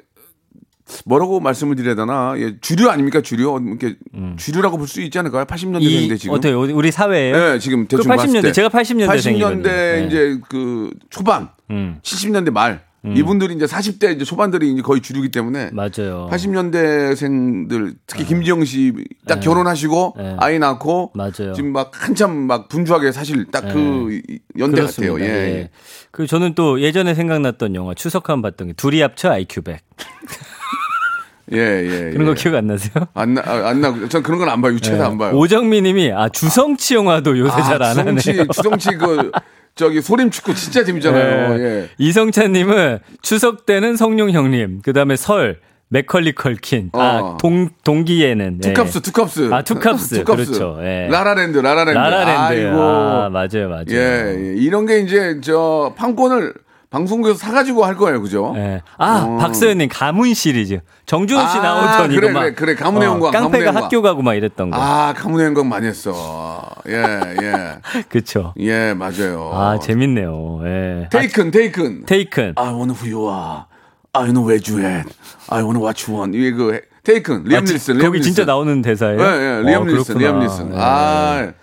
뭐라고 1.07 1.41
말씀을 1.41 1.77
드려야 1.77 1.95
되나? 1.95 2.35
예, 2.37 2.59
주류 2.61 2.91
아닙니까? 2.91 3.23
주류? 3.23 3.59
이렇게 3.67 3.97
주류라고 4.37 4.77
볼 4.77 4.87
수 4.87 5.01
있지 5.01 5.19
않을까요? 5.19 5.45
80년대생인데 5.47 6.15
이 6.15 6.19
지금. 6.19 6.37
어때요? 6.37 6.61
우리 6.61 6.91
사회에요? 6.91 7.37
네, 7.37 7.59
지금 7.59 7.87
그 7.87 7.97
대충 7.97 8.09
봤을 8.11 8.29
80년대 8.29 8.43
때. 8.43 8.53
제가 8.53 8.69
80년대 8.69 9.09
80년대 9.09 10.07
이제 10.07 10.39
그 10.49 10.91
초반, 11.11 11.49
음. 11.71 11.99
70년대 12.03 12.51
말 12.51 12.85
이분들이 13.07 13.55
이제 13.55 13.67
40대 13.67 14.15
이제 14.17 14.25
초반들이 14.25 14.73
이제 14.73 14.81
거의 14.83 15.03
주류기 15.03 15.31
때문에 15.31 15.71
맞아요. 15.73 16.29
80년대생들 16.31 17.95
특히 18.07 18.25
김지영 18.25 18.65
씨딱 18.65 19.41
결혼하시고 19.41 20.15
네. 20.17 20.37
아이 20.39 20.59
낳고 20.59 21.13
맞아요. 21.15 21.53
지금 21.55 21.73
막 21.73 21.91
한참 21.95 22.35
막 22.47 22.69
분주하게 22.69 23.13
사실 23.13 23.45
딱 23.51 23.65
그 23.75 24.21
연대 24.59 24.83
같아요. 24.83 25.19
예. 25.21 25.25
예. 25.25 25.71
그 26.11 26.27
저는 26.27 26.55
또 26.55 26.81
예전에 26.81 27.15
생각났던 27.15 27.75
영화 27.75 27.93
추석하면 27.95 28.41
봤던 28.43 28.69
게 28.69 28.73
둘이 28.75 29.01
합쳐 29.01 29.31
IQ100 29.31 29.79
예, 31.53 31.59
예. 31.59 32.11
그런 32.13 32.23
예. 32.23 32.25
거 32.25 32.35
기억 32.35 32.55
안 32.55 32.67
나세요? 32.69 32.93
안 33.15 33.35
나, 33.35 33.43
아, 33.45 33.69
안 33.69 33.81
나, 33.81 33.93
전 34.09 34.23
그런 34.23 34.39
건 34.39 34.49
안 34.49 34.63
봐요. 34.63 34.73
유체도 34.75 35.05
안 35.05 35.19
봐요. 35.19 35.33
네. 35.33 35.37
오정민님이 35.39 36.13
아 36.13 36.29
주성치 36.31 36.95
영화도 36.95 37.39
요새 37.39 37.53
아, 37.61 37.63
잘안 37.63 37.99
하네요. 37.99 38.17
주성치, 38.19 38.49
주성치 38.53 38.97
그, 38.97 39.31
저기 39.75 40.01
소림 40.01 40.31
축구 40.31 40.55
진짜 40.55 40.85
재밌잖아요. 40.85 41.57
네. 41.57 41.65
예. 41.65 41.89
이성찬님은 41.99 43.01
추석 43.23 43.67
때는 43.67 43.97
성룡 43.97 44.31
형님, 44.31 44.83
그 44.85 44.93
다음에 44.93 45.17
설 45.17 45.59
맥컬리 45.89 46.33
컬킨, 46.33 46.91
어. 46.93 47.01
아 47.01 47.37
동 47.41 47.69
동기에는 47.85 48.61
예. 48.65 48.73
투캅스, 48.73 49.01
투캅스. 49.03 49.53
아, 49.53 49.63
투캅스. 49.63 50.25
그렇죠. 50.25 50.79
예. 50.81 51.09
라라랜드, 51.11 51.59
라라랜드. 51.59 51.99
라라랜드. 51.99 52.31
아이고. 52.69 52.81
아 52.81 53.29
맞아요, 53.31 53.69
맞아요. 53.69 53.85
예, 53.91 54.35
예. 54.37 54.55
이런 54.57 54.87
게 54.87 55.01
이제 55.01 55.41
저 55.43 55.93
판권을 55.97 56.55
방송국에서 56.99 57.37
사가지고 57.37 57.85
할 57.85 57.97
거예요. 57.97 58.23
그죠? 58.23 58.55
예. 58.57 58.81
아, 58.99 59.25
어. 59.27 59.37
박서연님 59.39 59.89
가문 59.91 60.33
시리즈. 60.33 60.79
정준호 61.07 61.41
씨 61.49 61.59
아, 61.59 61.63
나오던 61.63 62.09
그래, 62.11 62.17
이거 62.29 62.29
막. 62.33 62.41
그래, 62.43 62.55
그래. 62.55 62.75
가문의 62.77 63.09
영광, 63.09 63.33
가문의 63.33 63.51
깡패가 63.51 63.67
영광. 63.67 63.83
학교 63.83 64.01
가고 64.03 64.23
막 64.23 64.35
이랬던 64.35 64.71
거. 64.71 64.77
아, 64.81 65.13
가문의 65.17 65.47
영광 65.47 65.69
많이 65.69 65.89
했어. 65.89 66.71
예, 66.87 66.95
예. 67.43 68.03
그쵸. 68.09 68.55
예, 68.61 68.95
맞아요. 68.95 69.51
아, 69.53 69.79
재밌네요. 69.81 70.61
예. 70.65 71.09
테이큰, 71.11 71.51
테이큰. 71.51 72.07
테이큰. 72.07 72.53
I 72.57 72.69
don't 72.73 72.85
know 72.85 72.95
who 72.95 73.11
you 73.13 73.29
are. 73.29 73.65
I 74.13 74.27
know 74.31 74.47
where 74.49 74.63
you 74.65 74.81
at. 74.87 75.11
I 75.51 75.63
don't 75.65 75.74
know 75.74 75.81
what 75.83 76.05
you 76.09 76.17
want. 76.17 76.39
이게 76.39 76.53
그 76.53 76.81
테이큰, 77.03 77.43
리암 77.45 77.63
아, 77.65 77.67
지- 77.67 77.73
닐슨, 77.73 77.95
리암 77.97 78.07
거기 78.07 78.19
닐슨. 78.19 78.33
진짜 78.33 78.45
나오는 78.45 78.81
대사예요? 78.83 79.21
예, 79.21 79.25
예, 79.25 79.63
리암 79.69 79.83
어, 79.83 79.85
닐슨. 79.87 80.17
리암 80.17 80.39
닐슨. 80.39 80.73
예. 80.77 81.55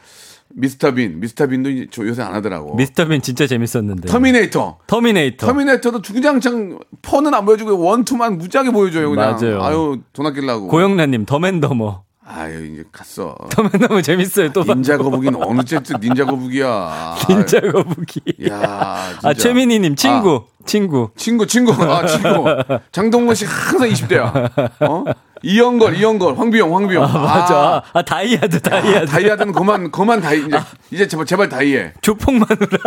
아, 0.51 0.53
미스터 0.55 0.93
빈, 0.93 1.19
미스터 1.19 1.47
빈도 1.47 1.69
이제 1.69 1.87
저 1.91 2.05
요새 2.05 2.21
안 2.21 2.33
하더라고. 2.35 2.75
미스터 2.75 3.05
빈 3.07 3.21
진짜 3.21 3.47
재밌었는데. 3.47 4.07
터미네이터. 4.09 4.79
터미네이터. 4.87 5.47
터미네이터도 5.47 6.01
주구장창 6.01 6.79
four는 7.01 7.33
안 7.33 7.45
보여주고 7.45 7.77
one 7.79 7.98
two만 7.98 8.37
무지하게 8.37 8.71
보여줘요 8.71 9.09
그냥. 9.09 9.31
맞아요. 9.39 9.63
아유 9.63 9.99
돈 10.13 10.25
아끼려고. 10.27 10.67
고영란님 10.67 11.25
덤 11.25 11.47
앤 11.47 11.64
더머. 11.64 12.03
아유 12.25 12.65
이제 12.65 12.83
갔어. 12.91 13.35
덤 13.51 13.66
앤 13.66 13.78
더머 13.78 14.01
재밌어요. 14.01 14.51
또 14.53 14.63
닌자 14.63 14.97
거북이는 14.97 15.41
어느 15.43 15.63
째트 15.63 15.93
닌자 16.01 16.25
거북이야. 16.25 17.15
닌자 17.29 17.59
거북이. 17.61 18.21
야, 18.49 19.09
진짜. 19.13 19.29
아 19.29 19.33
최민희님 19.33 19.95
친구 19.95 20.45
친구. 20.65 21.09
친구 21.15 21.45
친구 21.47 21.71
아 21.83 22.05
친구. 22.05 22.45
장동건 22.91 23.35
씨 23.35 23.45
항상 23.45 23.89
20대야. 23.89 24.49
어? 24.87 25.03
이연걸 25.43 25.95
이연걸 25.97 26.37
황비홍 26.37 26.75
황비홍. 26.75 27.01
맞아. 27.01 27.55
아, 27.55 27.83
아, 27.93 28.01
다이하드 28.01 28.57
아, 28.57 28.59
다이하드. 28.69 29.05
다이하드는 29.07 29.53
그만 29.53 29.91
그만 29.91 30.21
다이 30.21 30.39
이제, 30.45 30.59
이제 30.91 31.07
제발 31.07 31.25
제발 31.25 31.49
다이해. 31.49 31.93
조폭 32.01 32.35
마누라. 32.35 32.77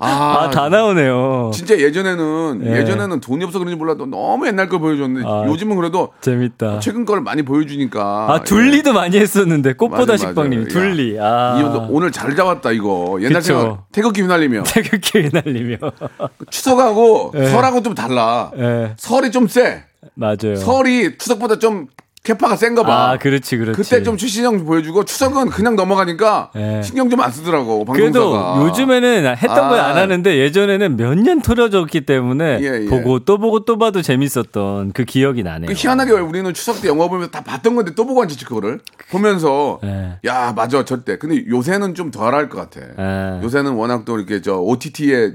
아, 0.00 0.44
아 0.44 0.50
다 0.50 0.68
나오네요. 0.68 1.50
진짜 1.52 1.76
예전에는 1.78 2.62
예. 2.66 2.76
예전에는 2.78 3.18
돈이 3.20 3.44
없어 3.44 3.58
그런지 3.58 3.76
몰라도 3.76 4.06
너무 4.06 4.46
옛날 4.46 4.68
걸 4.68 4.78
보여줬는데 4.78 5.28
아. 5.28 5.44
요즘은 5.48 5.76
그래도 5.76 6.12
재밌다. 6.20 6.78
최근 6.78 7.04
걸 7.04 7.20
많이 7.20 7.42
보여주니까. 7.42 8.26
아 8.30 8.42
둘리도 8.44 8.92
많이 8.92 9.18
했었는데 9.18 9.72
꽃보다 9.74 10.16
식빵님. 10.16 10.68
둘리. 10.68 11.18
아. 11.20 11.58
이 11.58 11.62
오늘 11.90 12.12
잘 12.12 12.36
잡았다 12.36 12.70
이거. 12.72 13.18
옛날. 13.22 13.42
생각 13.42 13.86
태극기 13.92 14.22
휘날리며 14.22 14.62
태극기 14.68 15.22
휘날리며. 15.22 15.76
추석하고 16.50 17.32
예. 17.36 17.46
설하고 17.46 17.82
좀 17.82 17.94
달라. 17.94 18.52
예 18.56 18.92
설이 18.96 19.30
좀 19.32 19.48
세. 19.48 19.82
맞아요. 20.14 20.54
설이 20.56 21.18
추석보다 21.18 21.58
좀 21.58 21.86
캐파가 22.28 22.56
센가 22.56 22.82
봐. 22.82 23.10
아 23.12 23.16
그렇지 23.16 23.56
그렇지. 23.56 23.80
그때 23.80 24.02
좀 24.02 24.18
출신형 24.18 24.66
보여주고 24.66 25.04
추석은 25.06 25.48
그냥 25.48 25.76
넘어가니까 25.76 26.50
예. 26.56 26.82
신경 26.82 27.08
좀 27.08 27.18
안 27.20 27.32
쓰더라고 27.32 27.84
그래도 27.86 28.32
방송사가. 28.32 28.66
요즘에는 28.66 29.34
했던 29.36 29.58
아. 29.64 29.68
거에 29.70 29.80
안 29.80 29.96
하는데 29.96 30.36
예전에는 30.38 30.96
몇 30.96 31.14
년 31.18 31.40
틀어졌기 31.40 32.02
때문에 32.02 32.58
예, 32.60 32.84
예. 32.84 32.86
보고 32.86 33.18
또 33.20 33.38
보고 33.38 33.64
또 33.64 33.78
봐도 33.78 34.02
재밌었던 34.02 34.92
그 34.92 35.04
기억이 35.04 35.42
나네요. 35.42 35.66
그 35.68 35.72
희한하게 35.74 36.12
우리는 36.12 36.52
추석 36.54 36.80
때 36.82 36.88
영화 36.88 37.08
보면서 37.08 37.30
다 37.30 37.42
봤던 37.42 37.74
건데 37.74 37.92
또 37.96 38.06
보고 38.06 38.20
앉지 38.22 38.44
그거를 38.44 38.80
보면서 39.10 39.80
예. 39.84 40.18
야 40.26 40.52
맞아 40.54 40.84
저때 40.84 41.16
근데 41.18 41.44
요새는 41.48 41.94
좀 41.94 42.10
덜 42.10 42.34
할 42.34 42.48
것 42.50 42.70
같아. 42.70 42.80
예. 42.98 43.42
요새는 43.42 43.72
워낙 43.72 44.04
또 44.04 44.18
이렇게 44.18 44.40
저 44.42 44.56
OTT에 44.58 45.32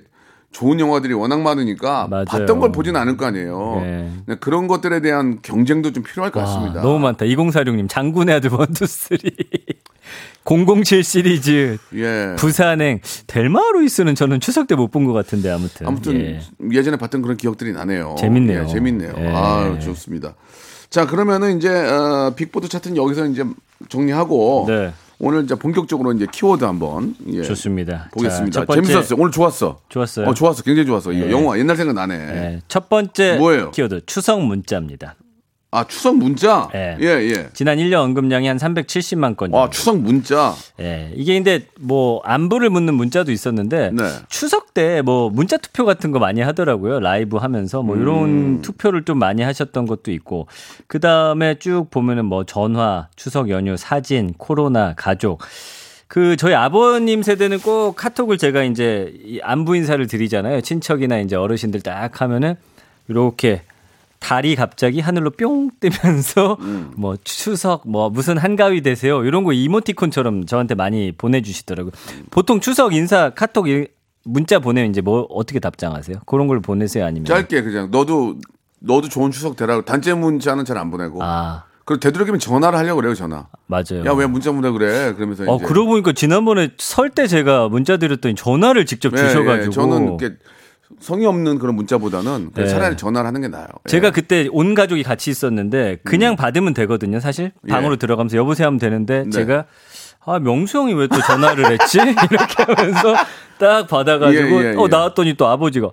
좋은 0.53 0.79
영화들이 0.79 1.13
워낙 1.13 1.41
많으니까 1.41 2.07
맞아요. 2.09 2.25
봤던 2.25 2.59
걸 2.59 2.71
보지는 2.71 2.99
않을 3.01 3.17
거 3.17 3.25
아니에요. 3.25 3.81
예. 3.83 4.09
그냥 4.25 4.37
그런 4.39 4.67
것들에 4.67 5.01
대한 5.01 5.39
경쟁도 5.41 5.91
좀 5.91 6.03
필요할 6.03 6.31
것 6.31 6.39
와, 6.39 6.45
같습니다. 6.45 6.81
너무 6.81 6.99
많다. 6.99 7.25
2046님 7.25 7.89
장군의 7.89 8.35
아들 8.35 8.51
one 8.51 8.68
two 8.68 8.85
three 8.85 9.31
007 10.45 11.03
시리즈 11.03 11.77
예. 11.95 12.35
부산행 12.37 12.99
델마 13.27 13.59
루이스는 13.73 14.13
저는 14.15 14.39
추석 14.41 14.67
때 14.67 14.75
못 14.75 14.89
본 14.91 15.05
것 15.05 15.13
같은데 15.13 15.49
아무튼 15.49 15.87
아무튼 15.87 16.19
예. 16.19 16.39
예. 16.71 16.83
전에 16.83 16.97
봤던 16.97 17.21
그런 17.21 17.35
기억들이 17.37 17.71
나네요. 17.73 18.15
재밌네요. 18.19 18.63
예, 18.63 18.67
재밌네요. 18.67 19.13
예. 19.17 19.31
아 19.33 19.79
좋습니다. 19.79 20.35
자 20.89 21.07
그러면은 21.07 21.57
이제 21.57 21.69
어, 21.69 22.33
빅보드 22.35 22.67
차트는 22.69 22.95
여기서 22.97 23.25
이제 23.27 23.43
정리하고 23.89 24.65
네. 24.67 24.93
오늘 25.19 25.43
이제 25.43 25.55
본격적으로 25.55 26.11
이제 26.13 26.25
키워드 26.31 26.63
한번 26.63 27.15
예, 27.27 27.43
좋습니다. 27.43 28.09
보겠습니다. 28.13 28.61
자, 28.61 28.65
첫 28.65 28.67
번째 28.67 28.87
재밌었어요. 28.87 29.19
오늘 29.19 29.31
좋았어. 29.31 29.79
좋았어요. 29.89 30.27
어, 30.27 30.33
좋았어. 30.33 30.63
굉장히 30.63 30.85
좋았어. 30.87 31.11
이거 31.11 31.27
예. 31.27 31.31
영화 31.31 31.57
옛날 31.57 31.77
생각 31.77 31.93
나네. 31.93 32.15
예, 32.15 32.61
첫 32.67 32.89
번째 32.89 33.37
뭐예요? 33.37 33.71
키워드 33.71 34.05
추석 34.05 34.41
문자입니다. 34.41 35.15
아 35.73 35.85
추석 35.87 36.17
문자. 36.17 36.69
예. 36.73 36.97
예 37.01 37.05
예. 37.05 37.49
지난 37.53 37.77
1년 37.77 37.95
언급량이 38.03 38.47
한 38.47 38.57
370만 38.57 39.35
건. 39.35 39.51
와. 39.51 39.69
추석 39.69 39.97
문자. 39.99 40.53
예, 40.79 41.11
이게 41.15 41.33
근데 41.35 41.65
뭐 41.79 42.21
안부를 42.23 42.69
묻는 42.69 42.93
문자도 42.93 43.31
있었는데 43.31 43.91
네. 43.91 44.03
추석 44.29 44.73
때 44.73 45.03
뭐 45.03 45.29
문자 45.29 45.57
투표 45.57 45.85
같은 45.85 46.11
거 46.11 46.19
많이 46.19 46.41
하더라고요. 46.41 46.99
라이브 46.99 47.37
하면서 47.37 47.81
뭐 47.81 47.95
이런 47.95 48.23
음. 48.23 48.61
투표를 48.61 49.03
좀 49.05 49.19
많이 49.19 49.41
하셨던 49.41 49.85
것도 49.85 50.11
있고 50.11 50.47
그 50.87 50.99
다음에 50.99 51.55
쭉 51.59 51.87
보면은 51.89 52.25
뭐 52.25 52.43
전화, 52.43 53.07
추석 53.15 53.49
연휴, 53.49 53.75
사진, 53.77 54.33
코로나, 54.37 54.93
가족. 54.95 55.41
그 56.07 56.35
저희 56.37 56.53
아버님 56.53 57.23
세대는 57.23 57.59
꼭 57.59 57.95
카톡을 57.95 58.37
제가 58.37 58.63
이제 58.63 59.11
이 59.25 59.39
안부 59.41 59.75
인사를 59.75 60.05
드리잖아요. 60.05 60.61
친척이나 60.61 61.19
이제 61.19 61.35
어르신들 61.35 61.81
딱 61.81 62.21
하면은 62.21 62.55
이렇게 63.07 63.63
달이 64.23 64.55
갑자기 64.55 65.01
하늘로 65.01 65.31
뿅 65.31 65.69
뜨면서 65.81 66.57
뭐 66.95 67.17
추석 67.25 67.83
뭐 67.85 68.09
무슨 68.09 68.37
한가위 68.37 68.81
되세요 68.81 69.25
이런 69.25 69.43
거 69.43 69.51
이모티콘처럼 69.51 70.45
저한테 70.45 70.75
많이 70.75 71.11
보내주시더라고요. 71.11 71.91
보통 72.31 72.61
추석 72.61 72.93
인사 72.93 73.31
카톡 73.31 73.67
이- 73.67 73.87
문자 74.23 74.59
보내면 74.59 74.89
이제 74.91 75.01
뭐 75.01 75.27
어떻게 75.29 75.59
답장하세요? 75.59 76.19
그런 76.25 76.47
걸 76.47 76.61
보내세요 76.61 77.05
아니면 77.05 77.25
짧게 77.25 77.63
그냥 77.63 77.89
너도 77.91 78.37
너도 78.79 79.09
좋은 79.09 79.31
추석 79.31 79.57
되라고 79.57 79.81
단체 79.83 80.13
문자는 80.13 80.63
잘 80.63 80.77
안 80.77 80.89
보내고. 80.89 81.21
아 81.21 81.65
그리고 81.85 81.99
되도록이면 81.99 82.39
전화를 82.39 82.79
하려고 82.79 83.01
그래요 83.01 83.13
전화. 83.15 83.47
맞아요. 83.67 84.05
야 84.05 84.13
왜 84.13 84.25
문자 84.25 84.53
보내 84.53 84.71
그래? 84.71 85.13
그러면서 85.13 85.43
어 85.51 85.57
이제 85.57 85.65
그러고 85.65 85.89
보니까 85.91 86.13
지난번에 86.13 86.69
설 86.77 87.09
때 87.09 87.27
제가 87.27 87.67
문자 87.67 87.97
드렸더니 87.97 88.35
전화를 88.35 88.85
직접 88.85 89.11
예, 89.11 89.17
주셔가지고 89.17 89.65
예, 89.65 89.69
저는 89.69 90.03
이렇게 90.17 90.35
성의 90.99 91.25
없는 91.25 91.59
그런 91.59 91.75
문자보다는 91.75 92.51
네. 92.53 92.67
차라리 92.67 92.95
전화를 92.97 93.27
하는 93.27 93.41
게 93.41 93.47
나아요. 93.47 93.67
예. 93.85 93.89
제가 93.89 94.11
그때 94.11 94.47
온 94.51 94.75
가족이 94.75 95.03
같이 95.03 95.29
있었는데 95.31 95.97
그냥 96.03 96.35
받으면 96.35 96.73
되거든요, 96.73 97.19
사실. 97.19 97.51
방으로 97.67 97.93
예. 97.93 97.97
들어가면서 97.97 98.37
여보세요 98.37 98.67
하면 98.67 98.79
되는데 98.79 99.23
네. 99.23 99.29
제가 99.29 99.65
아, 100.25 100.39
명수 100.39 100.77
형이 100.77 100.93
왜 100.93 101.07
또 101.07 101.19
전화를 101.19 101.71
했지? 101.71 101.97
이렇게 102.31 102.63
하면서 102.63 103.15
딱 103.59 103.87
받아가지고 103.87 104.63
예, 104.63 104.71
예, 104.71 104.75
어, 104.75 104.83
예. 104.85 104.87
나왔더니 104.87 105.33
또 105.35 105.47
아버지가 105.47 105.89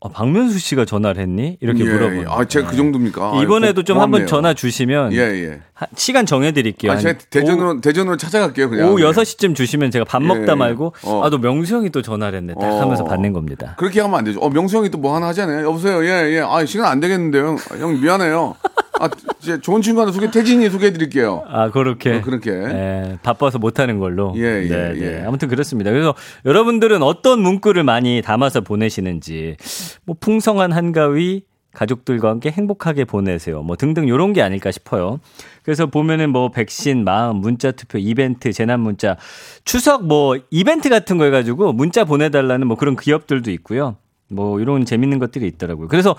어, 0.00 0.08
박명수 0.10 0.58
씨가 0.58 0.84
전화를 0.84 1.22
했니? 1.22 1.56
이렇게 1.60 1.80
예, 1.84 1.88
물어보는 1.88 2.22
예. 2.22 2.24
아, 2.28 2.44
제가 2.44 2.68
그 2.70 2.76
정도입니까? 2.76 3.22
아, 3.38 3.42
이번에도 3.42 3.80
고- 3.80 3.84
좀 3.84 3.96
한번 3.98 4.10
고맙네요. 4.20 4.26
전화 4.26 4.54
주시면 4.54 5.12
예, 5.14 5.18
예. 5.18 5.60
한- 5.74 5.88
시간 5.96 6.26
정해 6.26 6.52
드릴게요. 6.52 6.92
아, 6.92 6.96
제가 6.96 7.10
한 7.10 7.18
대전으로 7.30 7.80
대전으로 7.80 8.16
찾아갈게요, 8.16 8.68
그냥. 8.70 8.88
오후 8.88 9.00
예. 9.00 9.04
6시쯤 9.06 9.54
주시면 9.54 9.90
제가 9.90 10.04
밥 10.04 10.22
예, 10.22 10.26
먹다 10.26 10.52
예. 10.52 10.56
말고 10.56 10.94
어. 11.04 11.22
아, 11.24 11.30
너 11.30 11.38
명수 11.38 11.74
형이 11.76 11.90
또 11.90 12.02
전화를 12.02 12.38
했네. 12.38 12.54
딱 12.60 12.66
어. 12.66 12.80
하면서 12.80 13.04
받는 13.04 13.32
겁니다. 13.32 13.74
그렇게 13.78 14.00
하면 14.00 14.18
안 14.18 14.24
되죠. 14.24 14.40
어, 14.40 14.48
명수 14.50 14.76
형이 14.76 14.90
또 14.90 14.98
뭐 14.98 15.16
하나 15.16 15.28
하잖아요. 15.28 15.66
여보세요. 15.66 16.04
예, 16.04 16.36
예. 16.36 16.40
아, 16.40 16.64
시간 16.66 16.86
안 16.86 17.00
되겠는데요. 17.00 17.56
형 17.78 18.00
미안해요. 18.00 18.54
아, 19.02 19.10
이제 19.40 19.60
좋은 19.60 19.82
친구 19.82 20.00
하나 20.00 20.12
소개, 20.12 20.30
태진이 20.30 20.70
소개해 20.70 20.92
드릴게요. 20.92 21.42
아, 21.48 21.70
그렇게. 21.70 22.18
어, 22.18 22.22
그렇게. 22.22 22.52
예, 22.52 23.18
바빠서 23.24 23.58
못하는 23.58 23.98
걸로. 23.98 24.32
예, 24.36 24.42
예, 24.42 24.68
네, 24.68 24.92
예. 24.94 25.00
네. 25.00 25.24
아무튼 25.26 25.48
그렇습니다. 25.48 25.90
그래서 25.90 26.14
여러분들은 26.44 27.02
어떤 27.02 27.40
문구를 27.40 27.82
많이 27.82 28.22
담아서 28.22 28.60
보내시는지, 28.60 29.56
뭐, 30.04 30.14
풍성한 30.20 30.70
한가위, 30.70 31.42
가족들과 31.72 32.28
함께 32.28 32.50
행복하게 32.50 33.04
보내세요. 33.04 33.62
뭐 33.62 33.76
등등 33.76 34.08
요런 34.08 34.34
게 34.34 34.42
아닐까 34.42 34.70
싶어요. 34.70 35.18
그래서 35.64 35.86
보면은 35.86 36.30
뭐 36.30 36.50
백신, 36.50 37.02
마음, 37.02 37.36
문자 37.38 37.72
투표, 37.72 37.98
이벤트, 37.98 38.52
재난 38.52 38.80
문자, 38.80 39.16
추석 39.64 40.06
뭐 40.06 40.36
이벤트 40.50 40.90
같은 40.90 41.16
거 41.16 41.24
해가지고 41.24 41.72
문자 41.72 42.04
보내달라는 42.04 42.66
뭐 42.66 42.76
그런 42.76 42.94
기업들도 42.94 43.50
있고요. 43.52 43.96
뭐 44.28 44.60
이런 44.60 44.84
재밌는 44.84 45.18
것들이 45.18 45.46
있더라고요. 45.46 45.88
그래서 45.88 46.14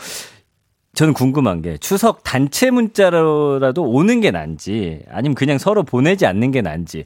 저는 0.96 1.14
궁금한 1.14 1.64
게 1.64 1.78
추석 1.78 2.24
단체 2.24 2.70
문자로라도 2.70 3.84
오는 3.84 4.22
게 4.22 4.30
난지 4.30 5.02
아니면 5.10 5.34
그냥 5.34 5.58
서로 5.58 5.82
보내지 5.82 6.28
않는 6.28 6.52
게 6.52 6.62
난지 6.62 7.04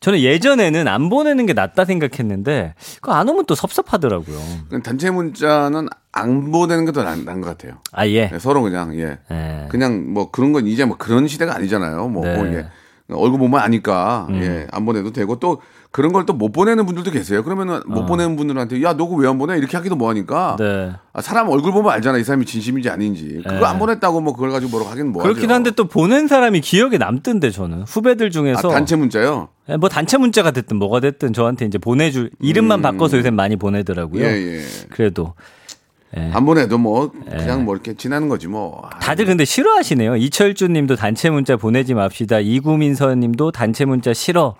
저는 0.00 0.20
예전에는 0.20 0.88
안 0.88 1.10
보내는 1.10 1.44
게 1.44 1.52
낫다 1.52 1.84
생각했는데 1.84 2.74
그거 2.96 3.12
안 3.12 3.28
오면 3.28 3.44
또 3.44 3.54
섭섭하더라고요. 3.54 4.38
단체 4.82 5.10
문자는 5.10 5.86
안 6.12 6.50
보내는 6.50 6.86
게 6.86 6.92
더 6.92 7.02
나은 7.02 7.42
것 7.42 7.48
같아요. 7.50 7.74
아 7.92 8.08
예. 8.08 8.30
네, 8.30 8.38
서로 8.38 8.62
그냥, 8.62 8.98
예. 8.98 9.18
예. 9.30 9.66
그냥 9.68 10.14
뭐 10.14 10.30
그런 10.30 10.54
건 10.54 10.66
이제 10.66 10.86
뭐 10.86 10.96
그런 10.96 11.28
시대가 11.28 11.54
아니잖아요. 11.56 12.08
뭐, 12.08 12.24
네. 12.24 12.34
음. 12.34 12.36
뭐 12.36 12.46
이게 12.46 12.66
얼굴 13.10 13.38
보면 13.38 13.60
아니까 13.60 14.26
예, 14.32 14.66
안 14.72 14.86
보내도 14.86 15.12
되고 15.12 15.38
또 15.38 15.60
그런 15.96 16.12
걸 16.12 16.26
또 16.26 16.34
못 16.34 16.52
보내는 16.52 16.84
분들도 16.84 17.10
계세요. 17.10 17.42
그러면은 17.42 17.80
못 17.86 18.04
보내는 18.04 18.36
분들한테 18.36 18.82
야 18.82 18.92
너가 18.92 19.16
왜안 19.16 19.38
보내 19.38 19.56
이렇게 19.56 19.78
하기도 19.78 19.96
뭐하니까 19.96 20.52
어. 20.52 20.56
네. 20.56 20.92
아, 21.14 21.22
사람 21.22 21.48
얼굴 21.48 21.72
보면 21.72 21.90
알잖아 21.90 22.18
이 22.18 22.24
사람이 22.24 22.44
진심인지 22.44 22.90
아닌지 22.90 23.40
그거 23.42 23.60
네. 23.60 23.64
안 23.64 23.78
보냈다고 23.78 24.20
뭐 24.20 24.34
그걸 24.34 24.50
가지고 24.50 24.72
뭐라고 24.72 24.90
하긴 24.90 25.12
뭐하죠. 25.12 25.32
그렇긴 25.32 25.50
한데 25.50 25.70
또 25.70 25.86
보낸 25.86 26.28
사람이 26.28 26.60
기억에 26.60 26.98
남던데 26.98 27.50
저는 27.50 27.84
후배들 27.84 28.26
아, 28.26 28.30
중에서 28.30 28.68
단체 28.68 28.94
문자요. 28.96 29.48
예, 29.70 29.76
뭐 29.78 29.88
단체 29.88 30.18
문자가 30.18 30.50
됐든 30.50 30.76
뭐가 30.76 31.00
됐든 31.00 31.32
저한테 31.32 31.64
이제 31.64 31.78
보내줄 31.78 32.30
이름만 32.40 32.82
바꿔서 32.82 33.16
요새 33.16 33.30
많이 33.30 33.56
보내더라고요. 33.56 34.22
음. 34.22 34.28
예, 34.30 34.58
예. 34.58 34.62
그래도 34.90 35.32
예. 36.14 36.30
안 36.34 36.44
보내도 36.44 36.76
뭐 36.76 37.10
그냥 37.30 37.64
뭐 37.64 37.74
이렇게 37.74 37.94
지나는 37.94 38.28
거지 38.28 38.48
뭐. 38.48 38.82
아, 38.84 38.98
다들 38.98 39.24
근데 39.24 39.46
싫어하시네요. 39.46 40.16
이철주 40.16 40.68
님도 40.68 40.96
단체 40.96 41.30
문자 41.30 41.56
보내지 41.56 41.94
맙시다. 41.94 42.40
이구민서 42.40 43.14
님도 43.14 43.52
단체 43.52 43.86
문자 43.86 44.12
싫어. 44.12 44.56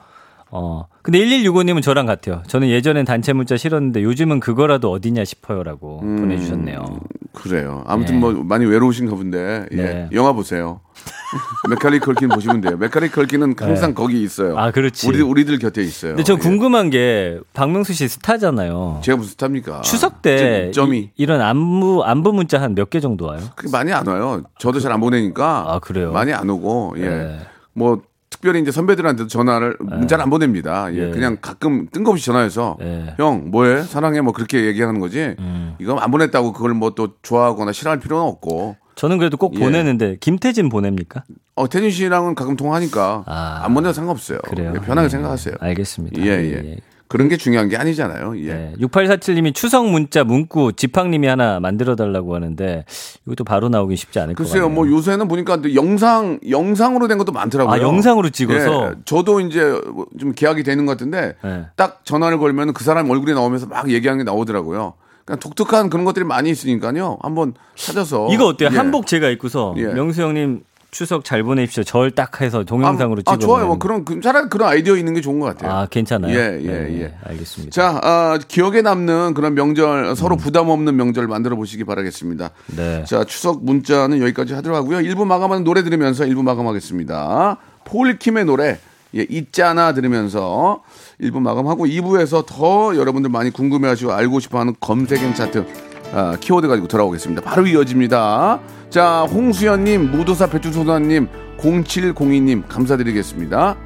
어. 0.51 0.87
근데 1.03 1.19
1165님은 1.19 1.83
저랑 1.83 2.07
같아요. 2.07 2.43
저는 2.47 2.69
예전엔 2.69 3.05
단체 3.05 3.33
문자 3.33 3.57
싫었는데 3.57 4.03
요즘은 4.03 4.41
그거라도 4.41 4.91
어디냐 4.93 5.25
싶어요라고 5.25 6.01
음. 6.03 6.17
보내주셨네요. 6.21 7.01
그래요. 7.33 7.83
아무튼 7.87 8.21
뭐 8.21 8.33
많이 8.33 8.65
외로우신가 8.65 9.15
본데 9.17 9.67
예. 9.73 9.77
네. 9.77 10.09
영화 10.13 10.33
보세요. 10.33 10.81
맥컬리 11.69 11.99
컬킨 11.99 12.29
보시면 12.29 12.61
돼요. 12.61 12.77
맥컬리 12.79 13.11
컬킨은 13.11 13.55
항상 13.59 13.93
거기 13.95 14.23
있어요. 14.23 14.57
아, 14.57 14.71
그렇지. 14.71 15.07
우리 15.09 15.21
우리들 15.21 15.59
곁에 15.59 15.83
있어요. 15.83 16.13
근데 16.13 16.23
저 16.23 16.35
예. 16.35 16.37
궁금한 16.39 16.91
게 16.91 17.39
박명수 17.53 17.93
씨 17.93 18.09
스타잖아요. 18.09 19.01
제가 19.03 19.19
무슨 19.19 19.33
스타입니까? 19.33 19.83
추석 19.83 20.23
때 20.23 20.71
점- 20.71 20.87
점이 20.87 21.11
이, 21.17 21.27
런 21.27 21.41
안부 21.43 22.05
안부 22.05 22.33
문자 22.33 22.61
한 22.61 22.75
몇 22.75 22.89
개 22.89 23.01
정도 23.01 23.27
와요? 23.27 23.41
그게 23.57 23.69
많이 23.71 23.93
안 23.93 24.07
와요. 24.07 24.43
저도 24.59 24.79
잘안 24.81 25.01
보내니까. 25.01 25.65
아, 25.69 25.79
그래요? 25.81 26.13
많이 26.13 26.33
안 26.33 26.49
오고 26.49 26.95
예. 26.99 27.09
네. 27.09 27.39
뭐 27.75 28.01
특별히 28.37 28.61
이제 28.61 28.70
선배들한테도 28.70 29.29
전화를 29.29 29.77
문자를 29.81 30.22
안 30.22 30.31
보냅니다. 30.31 30.92
예. 30.92 31.09
예. 31.09 31.11
그냥 31.11 31.38
가끔 31.40 31.88
뜬금없이 31.90 32.27
전화해서 32.27 32.77
예. 32.83 33.14
형 33.16 33.51
뭐해 33.51 33.83
사랑해 33.85 34.20
뭐 34.20 34.33
그렇게 34.35 34.66
얘기하는 34.66 35.01
거지. 35.01 35.35
음. 35.38 35.75
이거 35.79 35.96
안 35.96 36.11
보냈다고 36.11 36.53
그걸 36.53 36.75
뭐 36.75 36.87
또 36.96 37.09
좋아하거나 37.22 37.72
싫어할 37.72 37.99
필요는 38.01 38.25
없고. 38.25 38.77
저는 38.94 39.18
그래도 39.18 39.37
꼭 39.37 39.55
예. 39.57 39.59
보내는데 39.61 40.16
김태진 40.20 40.68
보냅니까? 40.70 41.25
어 41.55 41.68
태진 41.68 41.90
씨랑은 41.90 42.35
가끔 42.35 42.57
통화하니까 42.57 43.25
아, 43.27 43.61
안 43.64 43.75
보내도 43.75 43.92
상관없어요. 43.92 44.38
그래요. 44.44 44.72
예, 44.75 44.81
편하게 44.81 45.07
예. 45.07 45.09
생각하세요. 45.11 45.55
알겠습니다. 45.61 46.22
예, 46.22 46.27
예. 46.29 46.77
그런 47.09 47.29
게 47.29 47.37
중요한 47.37 47.69
게 47.69 47.77
아니잖아요. 47.77 48.38
예. 48.40 48.53
네. 48.53 48.73
6847님이 48.81 49.55
추석 49.55 49.88
문자 49.88 50.25
문구 50.25 50.73
지팡님이 50.75 51.29
하나 51.29 51.61
만들어 51.61 51.95
달라고 51.95 52.35
하는데 52.35 52.85
이것도 53.27 53.45
바로 53.45 53.69
나오긴 53.69 53.97
쉽지 53.97 54.19
않을 54.19 54.35
것 54.35 54.42
글쎄요, 54.42 54.62
같아요. 54.62 54.75
뭐 54.75 54.88
요새는 54.88 55.29
보니까 55.29 55.62
또 55.62 55.75
영상 55.75 56.40
영상으로 56.49 57.07
된 57.07 57.19
것도 57.19 57.33
많더라고요. 57.33 57.75
아, 57.75 57.81
영상으로 57.81 58.31
찍어서? 58.31 58.90
예, 58.90 58.95
저도 59.05 59.40
이제 59.40 59.81
좀 60.19 60.33
계약이 60.33 60.64
되는 60.64 60.85
것 60.87 60.92
같은데 60.92 61.37
네. 61.45 61.66
딱 61.77 62.05
전화를 62.05 62.38
걸면 62.38 62.73
그 62.73 62.83
사람 62.83 63.09
얼굴이 63.09 63.35
나오면서 63.35 63.66
막 63.66 63.88
얘기하는 63.90 64.25
게 64.25 64.25
나오더라고요. 64.25 64.95
그냥 65.25 65.40
독특한 65.40 65.90
그런 65.90 66.05
것들이 66.05 66.25
많이 66.25 66.51
있으니까요. 66.51 67.19
한번 67.21 67.55
찾아서 67.75 68.29
이거 68.31 68.47
어때요? 68.47 68.71
예. 68.73 68.77
한복 68.77 69.07
제가 69.07 69.29
입고서 69.29 69.75
예. 69.77 69.87
명수 69.87 70.23
형님 70.23 70.62
추석 70.90 71.25
잘 71.25 71.42
보내십시오. 71.42 71.83
절 71.85 72.11
딱 72.11 72.40
해서 72.40 72.64
동영상으로 72.64 73.20
아, 73.27 73.33
찍어. 73.33 73.33
아, 73.35 73.38
좋아요. 73.38 73.66
뭐 73.66 73.79
그런 73.79 74.05
그- 74.05 74.20
차라리 74.20 74.49
그런 74.49 74.68
아이디어 74.68 74.96
있는 74.96 75.12
게 75.14 75.20
좋은 75.20 75.38
것 75.40 75.46
같아요. 75.46 75.70
아, 75.70 75.87
괜찮아요. 75.87 76.33
예, 76.35 76.59
예, 76.62 76.66
네, 76.66 77.01
예. 77.03 77.14
알겠습니다. 77.25 77.70
자, 77.75 78.01
아, 78.03 78.38
기억에 78.49 78.81
남는 78.83 79.35
그런 79.35 79.55
명절 79.55 80.05
음. 80.11 80.14
서로 80.14 80.37
부담 80.37 80.68
없는 80.70 80.96
명절 80.96 81.27
만들어 81.27 81.57
보시기 81.57 81.85
바라겠습니다. 81.85 82.51
네. 82.77 83.05
자, 83.07 83.25
추석 83.25 83.64
문자는 83.64 84.20
여기까지 84.22 84.55
하도록 84.55 84.77
하고요. 84.77 84.99
1부 84.99 85.27
마감하는 85.27 85.64
노래 85.64 85.83
들으면서 85.83 86.25
1부 86.25 86.42
마감하겠습니다. 86.42 87.59
폴킴의 87.85 88.44
노래 88.46 88.79
예, 89.14 89.27
있잖아 89.29 89.92
들으면서 89.92 90.83
1부 91.20 91.40
마감하고 91.40 91.87
2부에서 91.87 92.44
더 92.46 92.96
여러분들 92.96 93.31
많이 93.31 93.51
궁금해하시고 93.51 94.12
알고 94.12 94.40
싶어하는 94.40 94.75
검색행 94.81 95.35
차트 95.35 95.64
아, 96.12 96.37
키워드 96.40 96.68
가지고 96.68 96.88
돌아오겠습니다. 96.88 97.42
바로 97.42 97.66
이어집니다. 97.66 98.61
자, 98.90 99.22
홍수연님, 99.22 100.11
무도사 100.11 100.46
배추소다님, 100.49 101.29
0702님 101.59 102.66
감사드리겠습니다. 102.68 103.77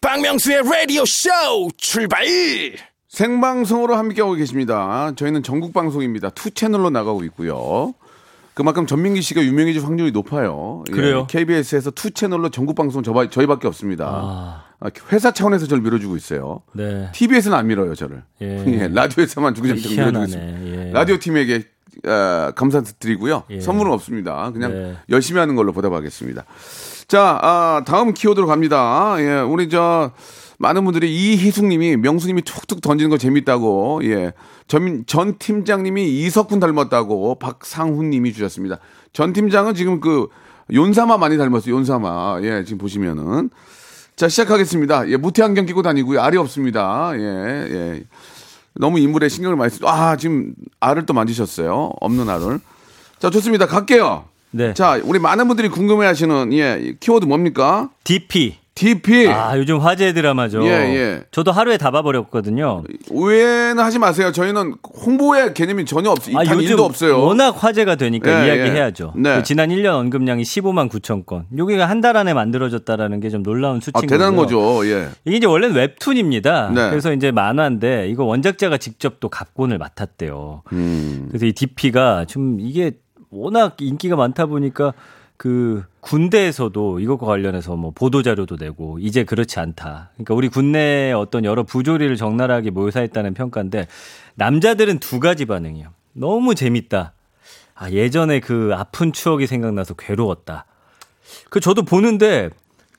박명수의 0.00 0.62
라디오 0.64 1.04
쇼 1.04 1.30
출발 1.76 2.24
생방송으로 3.08 3.94
함께하고 3.96 4.34
계십니다. 4.34 5.12
저희는 5.16 5.42
전국 5.42 5.72
방송입니다. 5.72 6.30
two 6.30 6.50
채널로 6.50 6.90
나가고 6.90 7.24
있고요. 7.24 7.94
그만큼 8.54 8.86
전민기 8.86 9.22
씨가 9.22 9.42
유명해질 9.42 9.84
확률이 9.84 10.12
높아요. 10.12 10.84
예, 10.88 10.92
그래요? 10.92 11.26
KBS에서 11.26 11.90
two 11.90 12.10
채널로 12.10 12.50
전국 12.50 12.74
방송 12.74 13.02
저, 13.02 13.12
저희밖에 13.28 13.66
없습니다. 13.66 14.06
아. 14.06 14.64
아, 14.80 14.90
회사 15.12 15.30
차원에서 15.30 15.66
저를 15.66 15.82
밀어주고 15.82 16.16
있어요. 16.16 16.62
네. 16.72 17.08
TV에서는 17.12 17.56
안 17.56 17.68
밀어요, 17.68 17.94
저를. 17.94 18.24
예. 18.42 18.64
예, 18.66 18.88
라디오에서만 18.88 19.54
주구장창 19.54 19.90
밀어주고 19.90 19.94
희한하네. 19.94 20.24
있습니다. 20.24 20.86
예. 20.88 20.92
라디오 20.92 21.18
팀에게 21.18 21.62
어, 22.06 22.50
감사드리고요. 22.54 23.44
예. 23.50 23.60
선물은 23.60 23.92
없습니다. 23.92 24.50
그냥 24.52 24.72
네. 24.72 24.96
열심히 25.08 25.38
하는 25.38 25.54
걸로 25.54 25.72
보답하겠습니다. 25.72 26.44
자, 27.06 27.38
아, 27.42 27.82
다음 27.86 28.12
키워드로 28.12 28.46
갑니다. 28.46 29.14
예, 29.18 29.40
우리 29.40 29.68
저 29.68 30.10
많은 30.62 30.84
분들이 30.84 31.12
이희숙님이 31.12 31.96
명수님이 31.96 32.42
툭툭 32.42 32.80
던지는 32.80 33.10
거 33.10 33.18
재밌다고 33.18 34.00
예. 34.04 34.32
전, 34.68 35.04
전 35.06 35.36
팀장님이 35.36 36.20
이석훈 36.20 36.60
닮았다고 36.60 37.34
박상훈님이 37.40 38.32
주셨습니다. 38.32 38.78
전 39.12 39.32
팀장은 39.32 39.74
지금 39.74 40.00
그 40.00 40.28
윤사마 40.70 41.18
많이 41.18 41.36
닮았어요. 41.36 41.74
윤사마. 41.74 42.40
예, 42.42 42.62
지금 42.64 42.78
보시면은. 42.78 43.50
자, 44.14 44.28
시작하겠습니다. 44.28 45.08
예, 45.08 45.16
무태 45.16 45.42
안경 45.42 45.66
끼고 45.66 45.82
다니고요. 45.82 46.20
알이 46.20 46.36
없습니다. 46.36 47.10
예, 47.16 47.20
예. 47.20 48.04
너무 48.74 49.00
인물에 49.00 49.28
신경을 49.28 49.56
많이 49.56 49.70
쓰. 49.70 49.80
아, 49.84 50.16
지금 50.16 50.54
알을 50.78 51.06
또 51.06 51.12
만지셨어요. 51.12 51.90
없는 52.00 52.28
알을. 52.28 52.60
자, 53.18 53.30
좋습니다. 53.30 53.66
갈게요. 53.66 54.26
네. 54.52 54.74
자, 54.74 55.00
우리 55.02 55.18
많은 55.18 55.48
분들이 55.48 55.68
궁금해 55.68 56.06
하시는 56.06 56.52
예, 56.52 56.94
키워드 57.00 57.24
뭡니까? 57.24 57.90
DP. 58.04 58.61
DP. 58.82 59.28
아, 59.28 59.56
요즘 59.56 59.78
화제 59.78 60.12
드라마죠. 60.12 60.64
예, 60.64 60.68
예. 60.70 61.22
저도 61.30 61.52
하루에 61.52 61.76
다 61.76 61.90
봐버렸거든요. 61.92 62.82
오해는 63.10 63.78
하지 63.78 63.98
마세요. 64.00 64.32
저희는 64.32 64.74
홍보의 65.06 65.54
개념이 65.54 65.84
전혀 65.84 66.10
없어요. 66.10 66.36
아, 66.36 66.42
단 66.42 66.58
요즘 66.58 66.76
1도 66.76 66.80
없어요. 66.80 67.20
워낙 67.22 67.50
화제가 67.62 67.94
되니까 67.94 68.42
예, 68.42 68.46
이야기해야죠. 68.56 69.14
예. 69.16 69.20
네. 69.20 69.36
그 69.36 69.42
지난 69.44 69.68
1년 69.70 69.94
언급량이 69.94 70.42
15만 70.42 70.88
9천 70.90 71.26
건. 71.26 71.44
여기가 71.56 71.86
한달 71.88 72.16
안에 72.16 72.34
만들어졌다라는 72.34 73.20
게 73.20 73.32
좀 73.32 73.42
놀라운 73.42 73.78
아, 73.78 73.80
수치인 73.80 74.06
대단한 74.08 74.36
거고요. 74.36 74.58
거죠. 74.58 74.86
예. 74.90 75.08
이게 75.24 75.36
이제 75.38 75.46
원래는 75.46 75.74
웹툰입니다. 75.76 76.70
네. 76.74 76.90
그래서 76.90 77.12
이제 77.14 77.30
만화인데 77.30 78.08
이거 78.08 78.24
원작자가 78.24 78.76
직접 78.76 79.20
또 79.20 79.28
각본을 79.30 79.78
맡았대요. 79.78 80.62
음. 80.72 81.26
그래서 81.30 81.46
이 81.46 81.52
DP가 81.52 82.26
좀 82.26 82.58
이게 82.60 82.92
워낙 83.30 83.76
인기가 83.80 84.16
많다 84.16 84.44
보니까 84.46 84.92
그 85.42 85.82
군대에서도 85.98 87.00
이것과 87.00 87.26
관련해서 87.26 87.74
뭐 87.74 87.90
보도 87.92 88.22
자료도 88.22 88.58
내고 88.60 88.98
이제 89.00 89.24
그렇지 89.24 89.58
않다. 89.58 90.10
그러니까 90.14 90.34
우리 90.34 90.48
군내의 90.48 91.14
어떤 91.14 91.44
여러 91.44 91.64
부조리를 91.64 92.14
적나라하게 92.16 92.70
묘사했다는 92.70 93.34
평가인데 93.34 93.88
남자들은 94.36 95.00
두 95.00 95.18
가지 95.18 95.46
반응이에요. 95.46 95.88
너무 96.12 96.54
재밌다. 96.54 97.12
아, 97.74 97.90
예전에 97.90 98.38
그 98.38 98.70
아픈 98.76 99.12
추억이 99.12 99.48
생각나서 99.48 99.94
괴로웠다. 99.94 100.64
그 101.50 101.58
저도 101.58 101.82
보는데 101.82 102.48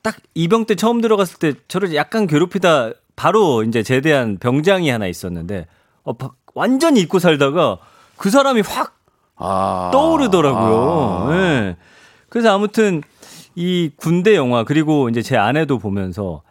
딱 0.02 0.18
이병 0.34 0.66
때 0.66 0.76
처음 0.76 1.00
들어갔을 1.00 1.40
때 1.40 1.54
저를 1.70 1.96
약간 1.96 2.28
괴롭히다 2.28 2.92
바로 3.16 3.64
이제 3.64 3.84
제대한 3.84 4.38
병장이 4.38 4.90
하나 4.90 5.08
있었는데 5.08 5.68
어, 6.04 6.18
바- 6.18 6.32
완전히 6.54 7.00
잊고 7.00 7.20
살다가 7.20 7.78
그 8.18 8.30
사람이 8.30 8.64
확 8.66 9.00
아. 9.38 9.92
떠오르더라고요. 9.94 11.34
예. 11.38 11.78
그래서 12.34 12.52
아무튼 12.52 13.04
이 13.54 13.92
군대 13.96 14.36
영화 14.36 14.64
그리고 14.64 15.08
이제 15.08 15.22
제 15.22 15.38
아내도 15.38 15.78
보면서 15.78 16.42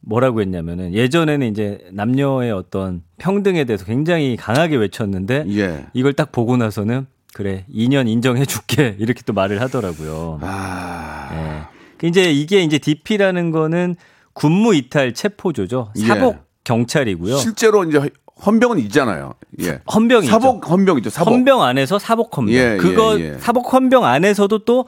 뭐라고 0.00 0.40
했냐면은 0.40 0.94
예전에는 0.94 1.46
이제 1.48 1.86
남녀의 1.92 2.50
어떤 2.50 3.02
평등에 3.18 3.64
대해서 3.64 3.84
굉장히 3.84 4.38
강하게 4.38 4.76
외쳤는데 4.76 5.44
예. 5.50 5.84
이걸 5.92 6.14
딱 6.14 6.32
보고 6.32 6.56
나서는 6.56 7.06
그래 7.34 7.66
2년 7.70 8.08
인정해 8.08 8.46
줄게 8.46 8.96
이렇게 9.00 9.20
또 9.26 9.34
말을 9.34 9.60
하더라고요. 9.60 10.38
아. 10.40 11.28
예. 11.34 11.76
그 11.98 12.06
이제 12.06 12.32
이게 12.32 12.62
이제 12.62 12.78
DP라는 12.78 13.50
거는 13.50 13.96
군무 14.32 14.74
이탈 14.74 15.12
체포조죠. 15.12 15.92
예. 15.98 16.06
사복 16.06 16.38
경찰이고요. 16.64 17.36
실제로 17.36 17.84
이제 17.84 18.00
헌병은 18.46 18.78
있잖아요. 18.78 19.34
예. 19.60 19.82
헌병이 19.92 20.26
사복 20.26 20.70
헌병이죠. 20.70 21.10
사복. 21.10 21.34
헌병 21.34 21.60
안에서 21.60 21.98
사복 21.98 22.34
헌병. 22.34 22.54
예, 22.54 22.78
그거 22.78 23.20
예, 23.20 23.34
예. 23.34 23.38
사복 23.38 23.74
헌병 23.74 24.06
안에서도 24.06 24.64
또 24.64 24.86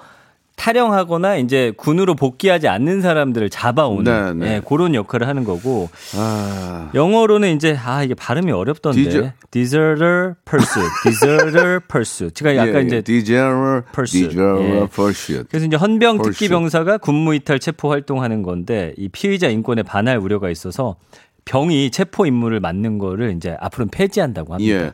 탈영하거나 0.60 1.36
이제 1.36 1.72
군으로 1.78 2.14
복귀하지 2.14 2.68
않는 2.68 3.00
사람들을 3.00 3.48
잡아오는 3.48 4.04
네, 4.04 4.34
네. 4.46 4.54
예, 4.56 4.60
그런 4.60 4.94
역할을 4.94 5.26
하는 5.26 5.44
거고 5.44 5.88
아. 6.18 6.90
영어로는 6.94 7.56
이제 7.56 7.74
아 7.82 8.02
이게 8.02 8.14
발음이 8.14 8.52
어렵던데 8.52 9.00
deser- 9.02 9.32
deserter 9.50 10.34
pursuit, 10.44 10.90
deserter 11.02 11.80
pursuit. 11.90 12.34
제가 12.34 12.56
약간 12.56 12.82
예, 12.82 12.86
이제 12.86 12.96
예. 12.96 13.00
deserter 13.00 13.84
pursuit. 13.94 14.28
deserter 14.28 14.60
예. 14.62 14.86
pursuit. 14.94 15.44
그래서 15.48 15.64
이제 15.64 15.76
헌병 15.76 16.18
특기 16.18 16.48
pursuit. 16.48 16.50
병사가 16.50 16.98
군무 16.98 17.34
이탈 17.34 17.58
체포 17.58 17.90
활동하는 17.90 18.42
건데 18.42 18.92
이 18.98 19.08
피의자 19.08 19.48
인권에 19.48 19.82
반할 19.82 20.18
우려가 20.18 20.50
있어서 20.50 20.96
병이 21.44 21.90
체포 21.90 22.26
임무를 22.26 22.60
맡는 22.60 22.98
거를 22.98 23.34
이제 23.36 23.56
앞으로는 23.60 23.90
폐지한다고 23.90 24.54
합니다. 24.54 24.74
예. 24.74 24.92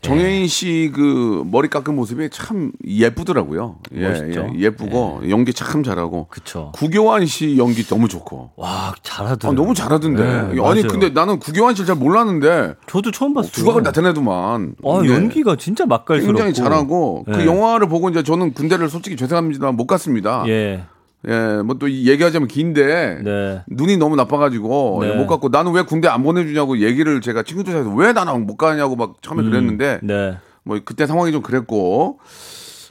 정혜인 0.00 0.46
씨 0.46 0.90
그 0.94 1.44
머리 1.50 1.68
깎은 1.68 1.94
모습이 1.94 2.30
참 2.30 2.72
예쁘더라고요. 2.86 3.76
예, 3.94 4.08
멋있죠. 4.08 4.50
예, 4.54 4.60
예쁘고 4.60 5.22
연기 5.30 5.52
참 5.52 5.82
잘하고. 5.82 6.26
그쵸. 6.28 6.72
구교환 6.74 7.26
씨 7.26 7.56
연기 7.58 7.82
너무 7.84 8.08
좋고. 8.08 8.52
와 8.56 8.68
아, 8.68 8.94
잘하더라고요. 9.02 9.60
너무 9.60 9.74
잘하던데. 9.74 10.22
네, 10.22 10.30
아니 10.30 10.60
맞아요. 10.60 10.86
근데 10.88 11.08
나는 11.10 11.38
구교환 11.38 11.74
씨를 11.74 11.86
잘 11.86 11.96
몰랐는데 11.96 12.74
저도 12.86 13.10
처음 13.10 13.34
봤어요. 13.34 13.52
두각을 13.52 13.82
나타내더만. 13.82 14.74
아, 14.84 15.00
예. 15.04 15.08
연기가 15.08 15.56
진짜 15.56 15.86
맛깔스럽고 15.86 16.26
굉장히 16.32 16.52
잘하고 16.54 17.24
그 17.24 17.30
네. 17.32 17.46
영화를 17.46 17.88
보고 17.88 18.08
이제 18.10 18.22
저는 18.22 18.52
군대를 18.52 18.88
솔직히 18.88 19.16
죄송합니다 19.16 19.72
못 19.72 19.86
갔습니다. 19.86 20.44
예, 20.46 20.84
예. 21.28 21.62
뭐 21.62 21.76
또 21.78 21.90
얘기하자면 21.90 22.48
긴데 22.48 23.20
네. 23.24 23.62
눈이 23.68 23.96
너무 23.96 24.16
나빠가지고 24.16 24.98
네. 25.02 25.14
못 25.16 25.26
갔고 25.26 25.48
나는 25.48 25.72
왜 25.72 25.82
군대 25.82 26.08
안 26.08 26.22
보내주냐고 26.22 26.78
얘기를 26.78 27.20
제가 27.20 27.42
친구들 27.42 27.72
사이에서 27.72 27.90
왜 27.94 28.12
나는 28.12 28.46
못 28.46 28.56
가냐고 28.56 28.96
막 28.96 29.22
처음에 29.22 29.42
그랬는데 29.42 30.00
네. 30.02 30.38
뭐 30.64 30.78
그때 30.84 31.06
상황이 31.06 31.32
좀 31.32 31.42
그랬고 31.42 32.18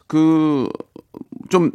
그 0.08 0.68
좀 1.50 1.72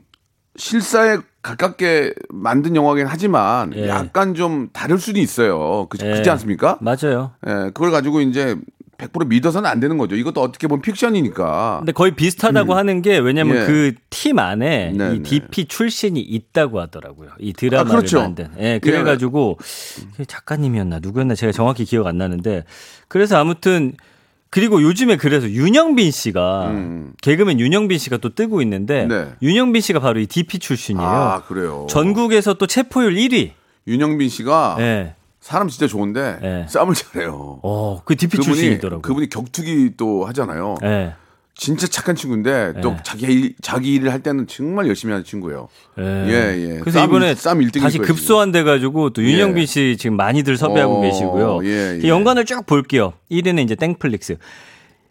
실사에 0.57 1.19
가깝게 1.43 2.13
만든 2.29 2.77
영화긴 2.77 3.07
하지만 3.07 3.73
예. 3.75 3.89
약간 3.89 4.35
좀 4.35 4.69
다를 4.73 4.99
수도 4.99 5.19
있어요. 5.21 5.87
그, 5.89 5.97
예. 6.03 6.11
그렇지 6.11 6.29
않습니까? 6.31 6.77
맞아요. 6.81 7.33
예, 7.47 7.53
그걸 7.73 7.91
가지고 7.91 8.21
이제 8.21 8.57
100% 9.01 9.27
믿어서는 9.29 9.69
안 9.69 9.81
되는 9.81 9.99
거죠. 9.99 10.17
이것도 10.17 10.41
어떻게 10.41 10.67
보면 10.67 10.83
픽션이니까. 10.83 11.79
근데 11.81 11.93
거의 11.93 12.13
비슷하다고 12.15 12.75
하는 12.75 13.03
게 13.03 13.19
왜냐면 13.19 13.57
예. 13.57 13.67
그팀 13.67 14.39
안에 14.39 14.93
네, 14.95 15.15
이 15.15 15.19
네. 15.19 15.23
DP 15.23 15.67
출신이 15.67 16.21
있다고 16.21 16.81
하더라고요. 16.81 17.31
이 17.39 17.53
드라마를 17.53 17.91
아, 17.91 17.97
그렇죠. 17.97 18.21
만든. 18.21 18.49
예, 18.59 18.79
그래 18.83 19.03
가지고 19.03 19.59
작가님이었나 20.27 20.99
누구였나 21.01 21.35
제가 21.35 21.53
정확히 21.53 21.85
기억 21.85 22.07
안 22.07 22.19
나는데 22.19 22.65
그래서 23.09 23.37
아무튼 23.39 23.95
그리고 24.51 24.83
요즘에 24.83 25.17
그래서 25.17 25.49
윤영빈 25.49 26.11
씨가 26.11 26.71
음. 26.71 27.13
개그맨 27.23 27.61
윤영빈 27.61 27.99
씨가 27.99 28.17
또 28.17 28.35
뜨고 28.35 28.61
있는데 28.63 29.07
네. 29.07 29.29
윤영빈 29.43 29.81
씨가 29.81 30.01
바로 30.01 30.19
이 30.19 30.27
DP 30.27 30.59
출신이에요. 30.59 31.09
아, 31.09 31.43
그래요. 31.45 31.87
전국에서 31.89 32.55
또 32.55 32.67
체포율 32.67 33.15
1위. 33.15 33.53
윤영빈 33.87 34.29
씨가 34.29 34.77
예. 34.81 35.15
사람 35.41 35.69
진짜 35.69 35.87
좋은데 35.87 36.39
네. 36.43 36.67
싸움을 36.69 36.95
잘해요. 36.95 37.61
어, 37.63 38.03
그 38.05 38.15
DP 38.17 38.37
그분이 38.37 38.45
출신이더라고요. 38.57 39.03
그분이 39.03 39.29
격투기 39.31 39.93
또 39.97 40.27
하잖아요. 40.27 40.77
예. 40.85 41.15
진짜 41.55 41.87
착한 41.87 42.15
친구인데 42.15 42.75
또 42.83 42.91
네. 42.93 42.97
자기 43.03 43.27
일, 43.27 43.55
자기 43.61 43.95
일을 43.95 44.13
할 44.13 44.21
때는 44.23 44.47
정말 44.47 44.87
열심히 44.89 45.13
하는 45.13 45.25
친구예요. 45.25 45.69
예. 45.99 46.03
예, 46.03 46.33
예. 46.75 46.79
그래서 46.81 46.99
싸움 47.01 47.11
이번에 47.11 47.31
일- 47.31 47.37
싸움 47.37 47.59
1등일 47.61 47.83
다시 47.83 47.99
거예요, 47.99 48.07
급소한 48.07 48.53
돼 48.53 48.63
가지고 48.63 49.11
또 49.11 49.23
윤영빈 49.23 49.63
예. 49.63 49.67
씨 49.67 49.97
지금 49.99 50.17
많이들 50.17 50.57
섭외하고 50.57 50.99
어, 50.99 51.01
계시고요. 51.03 51.61
예, 51.65 52.01
예. 52.03 52.09
연관을 52.09 52.45
쭉 52.45 52.65
볼게요. 52.67 53.13
1위는 53.31 53.65
이제 53.65 53.75
땡플릭스. 53.75 54.37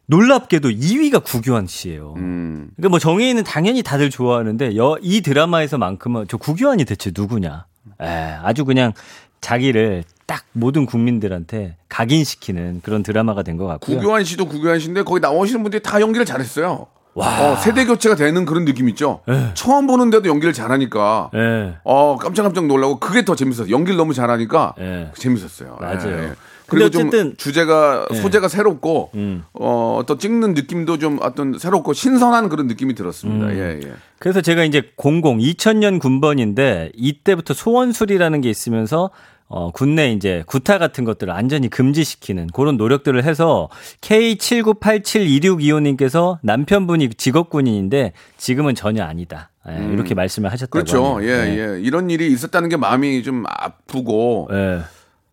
놀랍게도 0.07 0.69
2위가 0.69 1.23
구교환 1.23 1.67
씨예요. 1.67 2.15
음. 2.17 2.69
그러니까 2.75 2.89
뭐 2.89 2.99
정혜인은 2.99 3.43
당연히 3.43 3.83
다들 3.83 4.09
좋아하는데 4.09 4.75
여, 4.75 4.97
이 5.01 5.21
드라마에서만큼은 5.21 6.25
저 6.27 6.37
구교환이 6.37 6.85
대체 6.85 7.11
누구냐? 7.15 7.65
에, 8.01 8.05
아주 8.41 8.65
그냥 8.65 8.93
자기를 9.41 10.03
딱 10.29 10.43
모든 10.53 10.85
국민들한테 10.85 11.75
각인시키는 11.89 12.81
그런 12.83 13.01
드라마가 13.01 13.41
된 13.41 13.57
것 13.57 13.65
같고요. 13.65 13.97
구교환 13.97 14.23
씨도 14.23 14.45
구교환 14.45 14.79
씨인데 14.79 15.01
거기 15.01 15.19
나오시는 15.19 15.63
분들이 15.63 15.81
다 15.81 15.99
연기를 15.99 16.23
잘했어요. 16.25 16.85
어, 17.15 17.55
세대 17.61 17.85
교체가 17.85 18.15
되는 18.15 18.45
그런 18.45 18.63
느낌 18.63 18.87
있죠. 18.89 19.21
네. 19.27 19.49
처음 19.55 19.87
보는데도 19.87 20.29
연기를 20.29 20.53
잘하니까 20.53 21.31
예. 21.33 21.73
어 21.83 22.15
깜짝깜짝 22.17 22.67
놀라고 22.67 22.99
그게 22.99 23.25
더 23.25 23.35
재밌었어요. 23.35 23.73
연기를 23.73 23.97
너무 23.97 24.13
잘하니까 24.13 24.75
예. 24.79 25.11
재밌었어요. 25.15 25.77
맞아요. 25.81 26.07
예. 26.25 26.31
그리고 26.67 26.89
좀 26.91 27.07
어쨌든- 27.07 27.35
주제가 27.35 28.05
예. 28.13 28.15
소재가 28.15 28.47
새롭고 28.47 29.09
음. 29.15 29.43
어 29.53 29.97
어떤 29.99 30.19
찍는 30.19 30.53
느낌도 30.53 30.99
좀 30.99 31.17
어떤 31.23 31.57
새롭고 31.57 31.93
신선한 31.93 32.47
그런 32.49 32.67
느낌이 32.67 32.93
들었습니다. 32.93 33.47
음. 33.47 33.51
예 33.53 33.79
예. 33.85 33.93
그래서 34.19 34.39
제가 34.41 34.63
이제 34.63 34.83
00 34.95 35.39
2000년 35.39 35.99
군번인데 35.99 36.91
이때부터 36.95 37.53
소원술이라는 37.55 38.39
게 38.41 38.49
있으면서 38.51 39.09
어, 39.49 39.71
군내 39.71 40.13
이제 40.13 40.43
구타 40.45 40.77
같은 40.77 41.03
것들을 41.03 41.33
완전히 41.33 41.67
금지시키는 41.69 42.47
그런 42.53 42.77
노력들을 42.77 43.21
해서 43.23 43.67
K79872625님께서 44.01 46.37
남편분이 46.43 47.09
직업군인인데 47.09 48.13
지금은 48.37 48.75
전혀 48.75 49.03
아니다. 49.03 49.49
예, 49.67 49.83
이렇게 49.91 50.13
말씀을 50.13 50.51
하셨다고 50.51 50.79
음. 50.79 50.83
그렇죠. 50.83 51.15
하네요. 51.15 51.29
예, 51.29 51.49
예. 51.49 51.57
예. 51.75 51.81
이런 51.81 52.11
일이 52.11 52.31
있었다는 52.31 52.69
게 52.69 52.77
마음이 52.77 53.23
좀 53.23 53.43
아프고 53.47 54.47
예. 54.51 54.81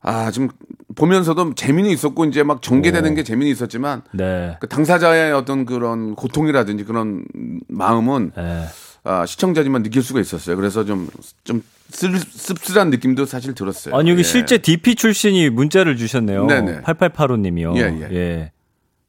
아, 0.00 0.30
좀 0.30 0.48
보면서도 0.94 1.54
재미는 1.54 1.90
있었고 1.90 2.24
이제 2.24 2.42
막 2.42 2.62
전개되는 2.62 3.14
게 3.14 3.22
재미는 3.22 3.52
있었지만 3.52 4.00
네. 4.12 4.56
그 4.60 4.68
당사자의 4.68 5.32
어떤 5.32 5.66
그런 5.66 6.14
고통이라든지 6.14 6.84
그런 6.84 7.26
마음은 7.68 8.32
예. 8.38 8.62
아, 9.06 9.24
시청자지만 9.24 9.84
느낄 9.84 10.02
수가 10.02 10.20
있었어요. 10.20 10.56
그래서 10.56 10.84
좀, 10.84 11.08
좀 11.44 11.62
쓸, 11.90 12.18
씁쓸한 12.18 12.90
느낌도 12.90 13.24
사실 13.24 13.54
들었어요. 13.54 13.94
아니 13.94 14.10
여기 14.10 14.18
예. 14.18 14.22
실제 14.24 14.58
DP 14.58 14.96
출신이 14.96 15.48
문자를 15.50 15.96
주셨네요. 15.96 16.46
네네. 16.46 16.80
8885님이요. 16.80 17.76
예, 17.76 17.82
예. 17.82 18.16
예. 18.16 18.52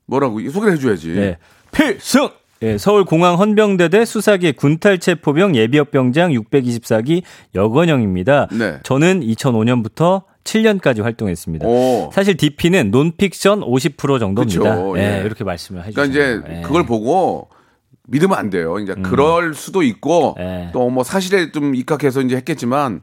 뭐라고 0.06 0.40
소개를 0.50 0.76
해줘야지. 0.76 1.10
예. 1.18 1.38
필승 1.72 2.30
예, 2.62 2.78
서울공항 2.78 3.40
헌병대대 3.40 4.06
수사기 4.06 4.52
군탈체포병 4.52 5.56
예비역병장 5.56 6.32
624기 6.32 7.24
여건영입니다. 7.56 8.50
네. 8.52 8.78
저는 8.84 9.22
2005년부터 9.22 10.24
7년까지 10.44 11.02
활동했습니다. 11.02 11.68
오. 11.68 12.10
사실 12.14 12.38
DP는 12.38 12.90
논픽션 12.92 13.62
50% 13.62 14.20
정도입니다. 14.20 14.76
그쵸, 14.76 14.98
예, 14.98 15.20
예. 15.20 15.26
이렇게 15.26 15.44
말씀을 15.44 15.82
그러니까 15.82 16.04
해주셨어요. 16.04 16.40
이제 16.40 16.58
예. 16.58 16.62
그걸 16.62 16.86
보고 16.86 17.50
믿으면 18.08 18.38
안 18.38 18.50
돼요. 18.50 18.80
이제 18.80 18.96
그럴 18.96 19.54
수도 19.54 19.84
있고 19.84 20.36
예. 20.40 20.70
또뭐 20.74 21.04
사실에 21.04 21.52
좀 21.52 21.76
입각해서 21.76 22.22
이제 22.22 22.36
했겠지만 22.38 23.02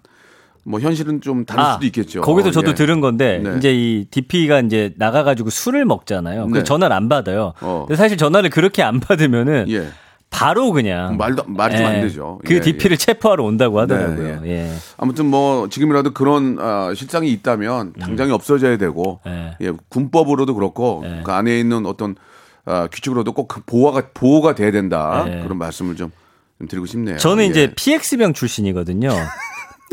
뭐 0.64 0.80
현실은 0.80 1.20
좀 1.20 1.44
다를 1.44 1.74
수도 1.74 1.86
있겠죠. 1.86 2.22
거기서 2.22 2.50
저도 2.50 2.70
예. 2.70 2.74
들은 2.74 3.00
건데 3.00 3.40
네. 3.42 3.54
이제 3.58 3.72
이 3.74 4.06
DP가 4.10 4.60
이제 4.60 4.94
나가가지고 4.96 5.50
술을 5.50 5.84
먹잖아요. 5.84 6.48
그 6.48 6.58
네. 6.58 6.64
전화를 6.64 6.96
안 6.96 7.08
받아요. 7.08 7.52
어. 7.60 7.84
근데 7.86 7.96
사실 7.96 8.16
전화를 8.16 8.50
그렇게 8.50 8.82
안 8.82 8.98
받으면은 8.98 9.66
예. 9.68 9.88
바로 10.30 10.72
그냥 10.72 11.16
말도 11.16 11.44
말이 11.46 11.76
좀안 11.76 11.96
예, 11.96 12.00
되죠. 12.00 12.40
그 12.44 12.54
예, 12.54 12.60
DP를 12.60 12.96
체포하러 12.96 13.44
온다고 13.44 13.78
하더라고요. 13.78 14.40
네, 14.40 14.50
예. 14.50 14.72
아무튼 14.96 15.26
뭐 15.26 15.68
지금이라도 15.68 16.12
그런 16.12 16.56
아, 16.58 16.92
실상이 16.92 17.30
있다면 17.30 17.92
당장에 18.00 18.32
없어져야 18.32 18.76
되고 18.76 19.20
예. 19.28 19.56
예, 19.60 19.72
군법으로도 19.90 20.54
그렇고 20.54 21.04
예. 21.04 21.20
그 21.24 21.30
안에 21.30 21.60
있는 21.60 21.86
어떤 21.86 22.16
아, 22.66 22.88
규칙으로도 22.90 23.32
꼭그 23.32 23.62
보호가 23.66 24.02
보호가 24.14 24.54
돼야 24.54 24.70
된다 24.70 25.24
예. 25.28 25.42
그런 25.42 25.58
말씀을 25.58 25.96
좀, 25.96 26.10
좀 26.58 26.68
드리고 26.68 26.86
싶네요. 26.86 27.18
저는 27.18 27.44
예. 27.44 27.48
이제 27.48 27.72
PX병 27.74 28.32
출신이거든요. 28.32 29.10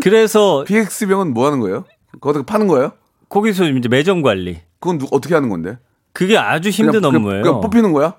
그래서 0.01 0.63
PX 0.67 1.07
병은 1.07 1.33
뭐 1.33 1.45
하는 1.47 1.59
거예요? 1.59 1.85
거기서 2.21 2.43
파는 2.43 2.67
거예요? 2.67 2.93
거기서 3.29 3.69
이제 3.69 3.89
매점 3.89 4.21
관리. 4.21 4.61
그건 4.79 4.97
누, 4.97 5.07
어떻게 5.11 5.33
하는 5.33 5.49
건데? 5.49 5.77
그게 6.13 6.37
아주 6.37 6.69
힘든 6.69 7.01
그냥, 7.01 7.15
업무예요. 7.15 7.43
그냥 7.43 7.61
뽑히는 7.61 7.93
거야? 7.93 8.15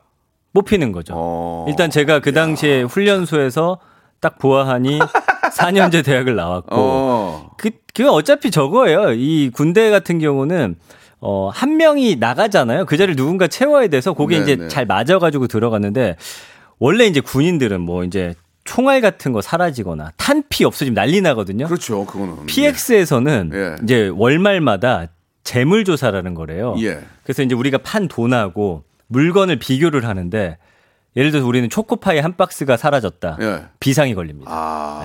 뽑히는 0.54 0.92
거죠. 0.92 1.14
어. 1.16 1.66
일단 1.68 1.90
제가 1.90 2.20
그 2.20 2.32
당시에 2.32 2.82
훈련소에서 2.82 3.78
딱 4.20 4.38
보아하니 4.38 4.98
4년제 5.56 6.04
대학을 6.04 6.36
나왔고 6.36 6.76
어. 6.76 7.50
그, 7.56 7.70
그 7.94 8.10
어차피 8.10 8.50
저거예요. 8.50 9.12
이 9.12 9.50
군대 9.50 9.90
같은 9.90 10.18
경우는 10.18 10.76
어, 11.24 11.48
한 11.48 11.76
명이 11.76 12.16
나가잖아요. 12.16 12.84
그 12.84 12.96
자리를 12.96 13.14
누군가 13.14 13.46
채워야 13.46 13.86
돼서 13.86 14.12
그게 14.12 14.38
네, 14.38 14.42
이제 14.42 14.56
네. 14.56 14.68
잘 14.68 14.86
맞아가지고 14.86 15.46
들어갔는데 15.46 16.16
원래 16.80 17.06
이제 17.06 17.20
군인들은 17.20 17.80
뭐 17.80 18.02
이제 18.02 18.34
총알 18.64 19.00
같은 19.00 19.32
거 19.32 19.40
사라지거나 19.40 20.10
탄피 20.16 20.64
없어지면 20.64 20.94
난리 20.94 21.20
나거든요. 21.20 21.66
그렇죠. 21.66 22.04
그거는. 22.04 22.46
PX에서는 22.46 23.50
예. 23.54 23.76
이제 23.84 24.10
월말마다 24.12 25.06
재물 25.44 25.84
조사라는 25.84 26.34
거래요. 26.34 26.74
예. 26.80 27.00
그래서 27.22 27.44
이제 27.44 27.54
우리가 27.54 27.78
판 27.78 28.08
돈하고 28.08 28.82
물건을 29.06 29.60
비교를 29.60 30.06
하는데 30.06 30.58
예를 31.14 31.30
들어서 31.30 31.46
우리는 31.46 31.68
초코파이 31.68 32.18
한 32.20 32.36
박스가 32.36 32.78
사라졌다. 32.78 33.36
예. 33.42 33.62
비상이 33.80 34.14
걸립니다. 34.14 34.50
아. 34.50 35.02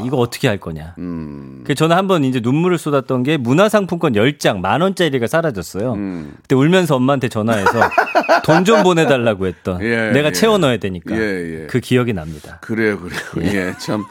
에, 0.00 0.06
이거 0.06 0.18
어떻게 0.18 0.48
할 0.48 0.58
거냐. 0.58 0.94
음. 0.98 1.64
그 1.66 1.74
저는 1.74 1.96
한번 1.96 2.24
이제 2.24 2.40
눈물을 2.40 2.76
쏟았던 2.76 3.22
게 3.22 3.38
문화상품권 3.38 4.12
10장 4.12 4.58
만 4.60 4.82
원짜리가 4.82 5.26
사라졌어요. 5.26 5.94
음. 5.94 6.34
그때 6.42 6.54
울면서 6.54 6.96
엄마한테 6.96 7.28
전화해서 7.28 7.70
돈 8.44 8.64
좀 8.66 8.82
보내달라고 8.82 9.46
했던 9.46 9.80
예, 9.82 10.10
내가 10.10 10.28
예. 10.28 10.32
채워 10.32 10.58
넣어야 10.58 10.76
되니까 10.78 11.16
예, 11.16 11.20
예. 11.62 11.66
그 11.68 11.80
기억이 11.80 12.12
납니다. 12.12 12.58
그래요, 12.60 12.98
그래요. 13.00 13.20
예, 13.54 13.72
참. 13.78 14.04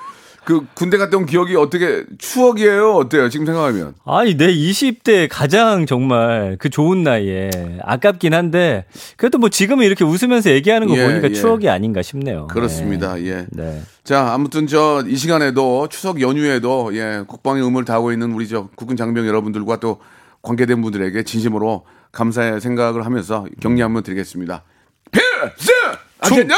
그 0.45 0.65
군대 0.75 0.97
갔다 0.97 1.17
온 1.17 1.25
기억이 1.25 1.55
어떻게 1.55 2.03
추억이에요? 2.19 2.93
어때요? 2.93 3.29
지금 3.29 3.45
생각하면. 3.47 3.95
아니 4.05 4.38
내 4.38 4.53
20대 4.53 5.27
가장 5.29 5.86
정말 5.88 6.55
그 6.60 6.69
좋은 6.69 7.01
나이에 7.03 7.49
아깝긴 7.81 8.34
한데 8.34 8.86
그래도 9.17 9.38
뭐 9.39 9.49
지금은 9.49 9.86
이렇게 9.86 10.03
웃으면서 10.03 10.51
얘기하는 10.51 10.88
거 10.88 10.95
예, 10.97 11.08
보니까 11.08 11.29
예. 11.29 11.34
추억이 11.34 11.67
아닌가 11.67 12.01
싶네요. 12.03 12.47
그렇습니다. 12.47 13.15
네. 13.15 13.25
예. 13.27 13.45
네. 13.49 13.81
자, 14.03 14.31
아무튼 14.34 14.67
저 14.67 15.03
이 15.08 15.15
시간에도 15.15 15.88
추석 15.89 16.21
연휴에도 16.21 16.95
예, 16.95 17.23
국방의 17.27 17.63
의무를 17.63 17.86
다하고 17.86 18.12
있는 18.12 18.31
우리 18.31 18.47
저 18.47 18.69
국군 18.75 18.95
장병 18.97 19.27
여러분들과 19.27 19.79
또 19.79 19.99
관계된 20.43 20.81
분들에게 20.81 21.23
진심으로 21.23 21.86
감사의 22.12 22.62
생각을 22.62 23.03
하면서 23.05 23.45
격려 23.60 23.84
한번 23.86 24.03
드리겠습니다. 24.03 24.63
필승! 25.12 25.73
아시냐? 26.19 26.55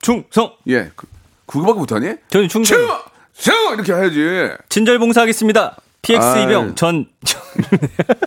충성. 0.00 0.52
예. 0.68 0.90
그, 1.46 1.58
그거밖에 1.58 1.78
못하니? 1.78 2.14
저는 2.28 2.48
충성. 2.48 2.78
충성! 3.34 3.74
이렇게 3.74 3.92
해야지. 3.92 4.54
친절 4.68 4.98
봉사하겠습니다. 4.98 5.76
PX 6.02 6.24
아이. 6.26 6.42
이병 6.44 6.74
전 6.74 7.06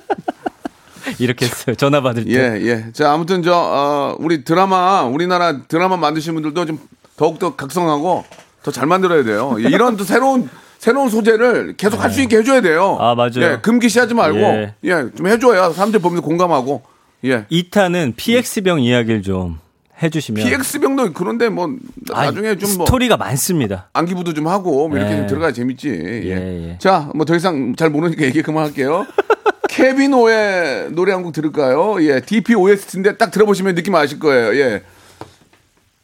이렇게 1.19 1.45
했어요. 1.45 1.75
전화 1.75 2.01
받을 2.01 2.25
때. 2.25 2.31
예, 2.31 2.67
예. 2.67 2.85
자, 2.93 3.11
아무튼 3.13 3.41
저, 3.41 3.53
어, 3.55 4.15
우리 4.19 4.43
드라마, 4.43 5.03
우리나라 5.03 5.61
드라마 5.67 5.97
만드신 5.97 6.33
분들도 6.33 6.65
좀 6.65 6.79
더욱더 7.15 7.55
각성하고 7.55 8.25
더 8.63 8.71
잘 8.71 8.85
만들어야 8.85 9.23
돼요. 9.23 9.55
예, 9.59 9.69
이런 9.69 9.95
또 9.95 10.03
새로운, 10.03 10.49
새로운 10.77 11.09
소재를 11.09 11.75
계속 11.77 12.03
할 12.03 12.11
수 12.11 12.21
있게 12.21 12.37
해줘야 12.37 12.59
돼요. 12.61 12.97
아, 12.99 13.15
맞아요. 13.15 13.31
예, 13.37 13.59
금기시하지 13.61 14.13
말고, 14.13 14.39
예. 14.39 14.73
예. 14.83 15.05
좀 15.15 15.27
해줘야 15.27 15.71
사람들 15.71 16.01
보면서 16.01 16.21
공감하고, 16.21 16.83
예. 17.23 17.45
2탄은 17.45 18.13
PX병 18.17 18.81
이야기를 18.81 19.21
좀 19.21 19.59
해주시면 20.01 20.43
PX병도 20.45 21.13
그런데 21.13 21.49
뭐, 21.49 21.75
나중에 22.07 22.55
좀 22.57 22.77
뭐, 22.77 22.85
스토리가 22.85 23.17
많습니다. 23.17 23.89
안기부도 23.93 24.33
좀 24.33 24.47
하고, 24.47 24.87
뭐 24.87 24.97
이렇게 24.97 25.13
예. 25.13 25.17
좀 25.17 25.27
들어가야 25.27 25.51
재밌지. 25.51 25.89
예. 25.89 26.23
예, 26.25 26.69
예. 26.71 26.77
자, 26.79 27.09
뭐 27.15 27.25
더 27.25 27.35
이상 27.35 27.75
잘 27.75 27.89
모르니까 27.89 28.23
얘기 28.23 28.41
그만할게요. 28.43 29.05
케빈 29.69 30.13
오의 30.13 30.91
노래 30.91 31.11
한 31.13 31.23
곡 31.23 31.33
들을까요? 31.33 31.97
예, 32.03 32.19
DP 32.21 32.55
OST인데 32.55 33.17
딱 33.17 33.31
들어보시면 33.31 33.75
느낌 33.75 33.95
아실 33.95 34.19
거예요. 34.19 34.55
예. 34.55 34.83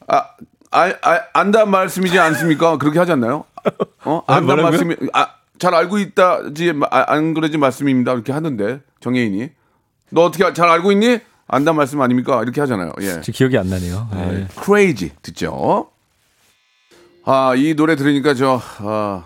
아, 0.08 0.26
아, 0.72 0.94
아 1.02 1.20
안다 1.34 1.66
말씀이지 1.66 2.18
않습니까? 2.20 2.78
그렇게 2.78 3.00
하지 3.00 3.12
않나요? 3.14 3.46
어? 4.04 4.22
아, 4.28 4.36
안다? 4.36 4.56
말씀이, 4.56 4.96
아, 5.14 5.28
잘 5.60 5.74
알고 5.76 5.98
있다지, 6.00 6.74
아, 6.90 7.06
안 7.14 7.34
그러지 7.34 7.58
말씀입니다. 7.58 8.12
이렇게 8.14 8.34
하던데, 8.34 8.82
정혜인이. 9.00 9.50
너 10.10 10.26
어떻게 10.26 10.52
잘 10.54 10.68
알고 10.70 10.92
있니? 10.92 11.20
안다 11.48 11.74
말씀 11.74 12.02
아닙니까? 12.02 12.42
이렇게 12.42 12.62
하잖아요. 12.62 12.94
예. 13.02 13.22
저 13.22 13.32
기억이 13.32 13.58
안 13.58 13.68
나네요. 13.70 14.08
예. 14.16 14.48
크레이지 14.62 15.12
듣죠. 15.22 15.90
아, 17.26 17.54
이 17.56 17.74
노래 17.76 17.96
들으니까 17.96 18.34
저 18.34 18.62
아, 18.80 19.24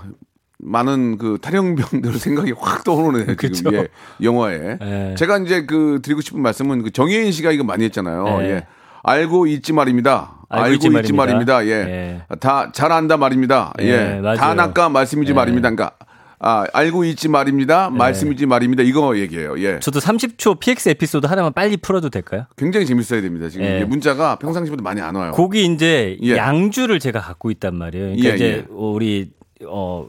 많은 0.59 1.17
그 1.17 1.37
탈영병들 1.41 2.13
생각이 2.19 2.53
확 2.57 2.83
떠오르네요. 2.83 3.35
지금 3.53 3.73
예, 3.73 3.87
영화에. 4.21 4.77
예. 4.81 5.15
제가 5.17 5.37
이제 5.39 5.65
그 5.65 5.99
드리고 6.03 6.21
싶은 6.21 6.41
말씀은 6.41 6.83
그 6.83 6.91
정혜인 6.91 7.31
씨가 7.31 7.51
이거 7.51 7.63
많이 7.63 7.83
했잖아요. 7.85 8.25
예. 8.41 8.45
예. 8.49 8.67
알고 9.03 9.47
있지 9.47 9.71
말입니다. 9.73 10.33
알고 10.49 10.63
알고, 10.65 10.73
있지 10.75 10.89
말입니다. 10.89 11.15
말입니다. 11.15 11.65
예. 11.65 11.71
예. 11.71 12.21
다 12.39 12.71
잘 12.73 12.91
안다 12.91 13.17
말입니다. 13.17 13.73
예. 13.79 14.21
다 14.37 14.53
낚아 14.53 14.89
말씀이지 14.89 15.31
예. 15.31 15.35
말입니다. 15.35 15.69
그러니까 15.69 15.95
아, 16.39 16.65
알고 16.71 17.03
있지 17.05 17.27
말입니다. 17.29 17.89
말씀이지 17.89 18.45
말입니다. 18.45 18.83
이거 18.83 19.17
얘기해요. 19.17 19.59
예. 19.59 19.79
저도 19.79 19.99
30초 19.99 20.59
PX 20.59 20.89
에피소드 20.89 21.25
하나만 21.25 21.51
빨리 21.53 21.77
풀어도 21.77 22.09
될까요? 22.09 22.45
굉장히 22.55 22.85
재밌어야 22.85 23.21
됩니다. 23.21 23.49
지금 23.49 23.65
예. 23.65 23.83
문자가 23.83 24.35
평상시보다 24.37 24.83
많이 24.83 25.01
안 25.01 25.15
와요. 25.15 25.31
곡이 25.31 25.65
이제 25.65 26.17
예. 26.21 26.35
양주를 26.37 26.99
제가 26.99 27.21
갖고 27.21 27.49
있단 27.49 27.75
말이에요. 27.75 28.05
그러니까 28.15 28.29
예, 28.29 28.35
이제 28.35 28.45
예. 28.45 28.65
우리 28.69 29.31
어 29.65 30.05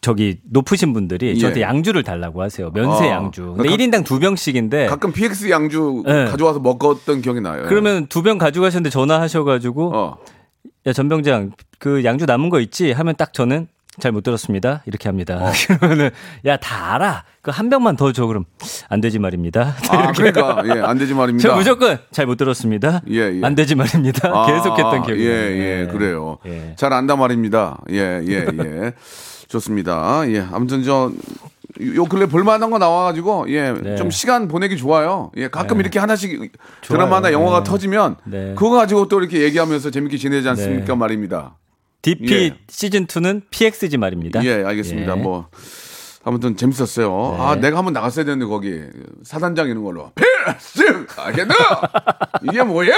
저기 0.00 0.38
높으신 0.50 0.92
분들이 0.92 1.38
저한테 1.38 1.60
예. 1.60 1.64
양주를 1.64 2.02
달라고 2.02 2.42
하세요. 2.42 2.70
면세 2.74 3.04
아. 3.08 3.12
양주. 3.14 3.54
근데 3.56 3.68
각- 3.68 3.76
1인당 3.78 4.04
두 4.04 4.18
병씩인데 4.18 4.86
가끔 4.86 5.12
PX 5.12 5.48
양주 5.50 6.02
예. 6.08 6.12
가져와서 6.28 6.58
먹었던 6.60 7.22
기억이 7.22 7.40
나요. 7.40 7.66
그러면 7.68 8.06
두 8.08 8.22
병 8.22 8.36
가져가셨는데 8.38 8.90
전화하셔 8.90 9.44
가지고 9.44 9.94
어. 9.94 10.18
야 10.86 10.92
전병장 10.92 11.52
그 11.78 12.02
양주 12.04 12.26
남은 12.26 12.48
거 12.50 12.60
있지? 12.60 12.90
하면 12.92 13.14
딱 13.16 13.32
저는 13.32 13.68
잘 13.98 14.12
못 14.12 14.22
들었습니다. 14.22 14.82
이렇게 14.86 15.08
합니다. 15.08 15.52
그러면은 15.80 16.10
야 16.46 16.56
다 16.56 16.94
알아. 16.94 17.24
그 17.42 17.50
한 17.50 17.68
병만 17.70 17.96
더 17.96 18.12
줘 18.12 18.26
그럼 18.26 18.44
안 18.88 19.00
되지 19.00 19.18
말입니다. 19.18 19.74
아, 19.90 20.12
그러니까 20.16 20.62
예, 20.66 20.80
안 20.80 20.96
되지 20.98 21.12
말입니다. 21.14 21.48
저 21.48 21.56
무조건 21.56 21.98
잘 22.12 22.26
못 22.26 22.36
들었습니다. 22.36 23.02
예, 23.10 23.32
예. 23.32 23.40
안 23.42 23.54
되지 23.54 23.74
말입니다. 23.74 24.28
아, 24.32 24.46
계속했던 24.46 25.02
기억이 25.06 25.24
예, 25.26 25.28
나요. 25.32 25.50
예, 25.62 25.88
그래요. 25.90 26.38
예. 26.46 26.74
잘 26.76 26.92
안다 26.92 27.16
말입니다. 27.16 27.78
예, 27.90 28.22
예, 28.26 28.46
예. 28.58 28.92
좋습니다. 29.48 30.22
예, 30.30 30.46
아무튼 30.52 30.84
저, 30.84 31.10
요 31.94 32.04
근래 32.04 32.26
볼만한 32.26 32.70
거 32.70 32.78
나와가지고, 32.78 33.46
예, 33.48 33.72
네. 33.72 33.96
좀 33.96 34.10
시간 34.12 34.46
보내기 34.46 34.76
좋아요. 34.76 35.32
예, 35.36 35.48
가끔 35.48 35.78
네. 35.78 35.80
이렇게 35.82 35.98
하나씩. 35.98 36.52
드라마나 36.82 37.32
영화가 37.32 37.64
네. 37.64 37.68
터지면, 37.70 38.16
네. 38.24 38.54
그거 38.56 38.70
가지고 38.70 39.08
또 39.08 39.18
이렇게 39.18 39.42
얘기하면서 39.42 39.90
재밌게 39.90 40.18
지내지 40.18 40.48
않습니까 40.50 40.86
네. 40.86 40.94
말입니다. 40.94 41.56
DP 42.02 42.32
예. 42.32 42.56
시즌 42.68 43.06
2는 43.06 43.42
PXG 43.50 43.98
말입니다. 43.98 44.42
예, 44.44 44.64
알겠습니다. 44.64 45.16
예. 45.16 45.20
뭐, 45.20 45.48
아무튼 46.24 46.56
재밌었어요. 46.56 47.36
아, 47.38 47.56
내가 47.56 47.78
한번 47.78 47.92
나갔어야 47.92 48.24
되는데, 48.24 48.46
거기. 48.46 48.80
사단장 49.22 49.68
이런 49.68 49.82
걸로. 49.84 50.10
필승! 50.14 51.06
알겠나? 51.16 51.54
이게 52.44 52.62
뭐야? 52.62 52.94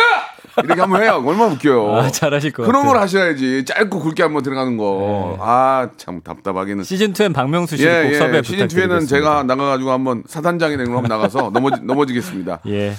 이렇게 0.62 0.80
한번 0.80 1.02
해요. 1.02 1.22
얼마나 1.24 1.52
웃겨요. 1.54 1.96
아, 1.96 2.10
잘하실 2.10 2.52
것 2.52 2.64
그런 2.64 2.82
같아요. 2.82 2.92
걸 2.92 3.00
하셔야지. 3.02 3.64
짧고 3.64 4.00
굵게 4.00 4.22
한번 4.22 4.42
들어가는 4.42 4.76
거. 4.76 5.36
아, 5.40 5.88
참 5.96 6.20
답답하기는. 6.22 6.84
시즌 6.84 7.12
2엔 7.12 7.32
박명수 7.32 7.76
씨를 7.78 8.04
예, 8.06 8.08
꼭 8.10 8.14
섭외 8.18 8.38
예. 8.38 8.42
시즌 8.42 8.66
2에는 8.66 8.68
부탁드리겠습니다. 8.68 9.06
제가 9.06 9.42
나가 9.44 9.64
가지고 9.70 9.90
한번 9.92 10.22
사단장이 10.26 10.76
된 10.76 10.86
걸로 10.86 10.98
한번 10.98 11.08
나가서 11.16 11.50
넘어지, 11.52 11.80
넘어지겠습니다. 11.82 12.60
예. 12.68 12.92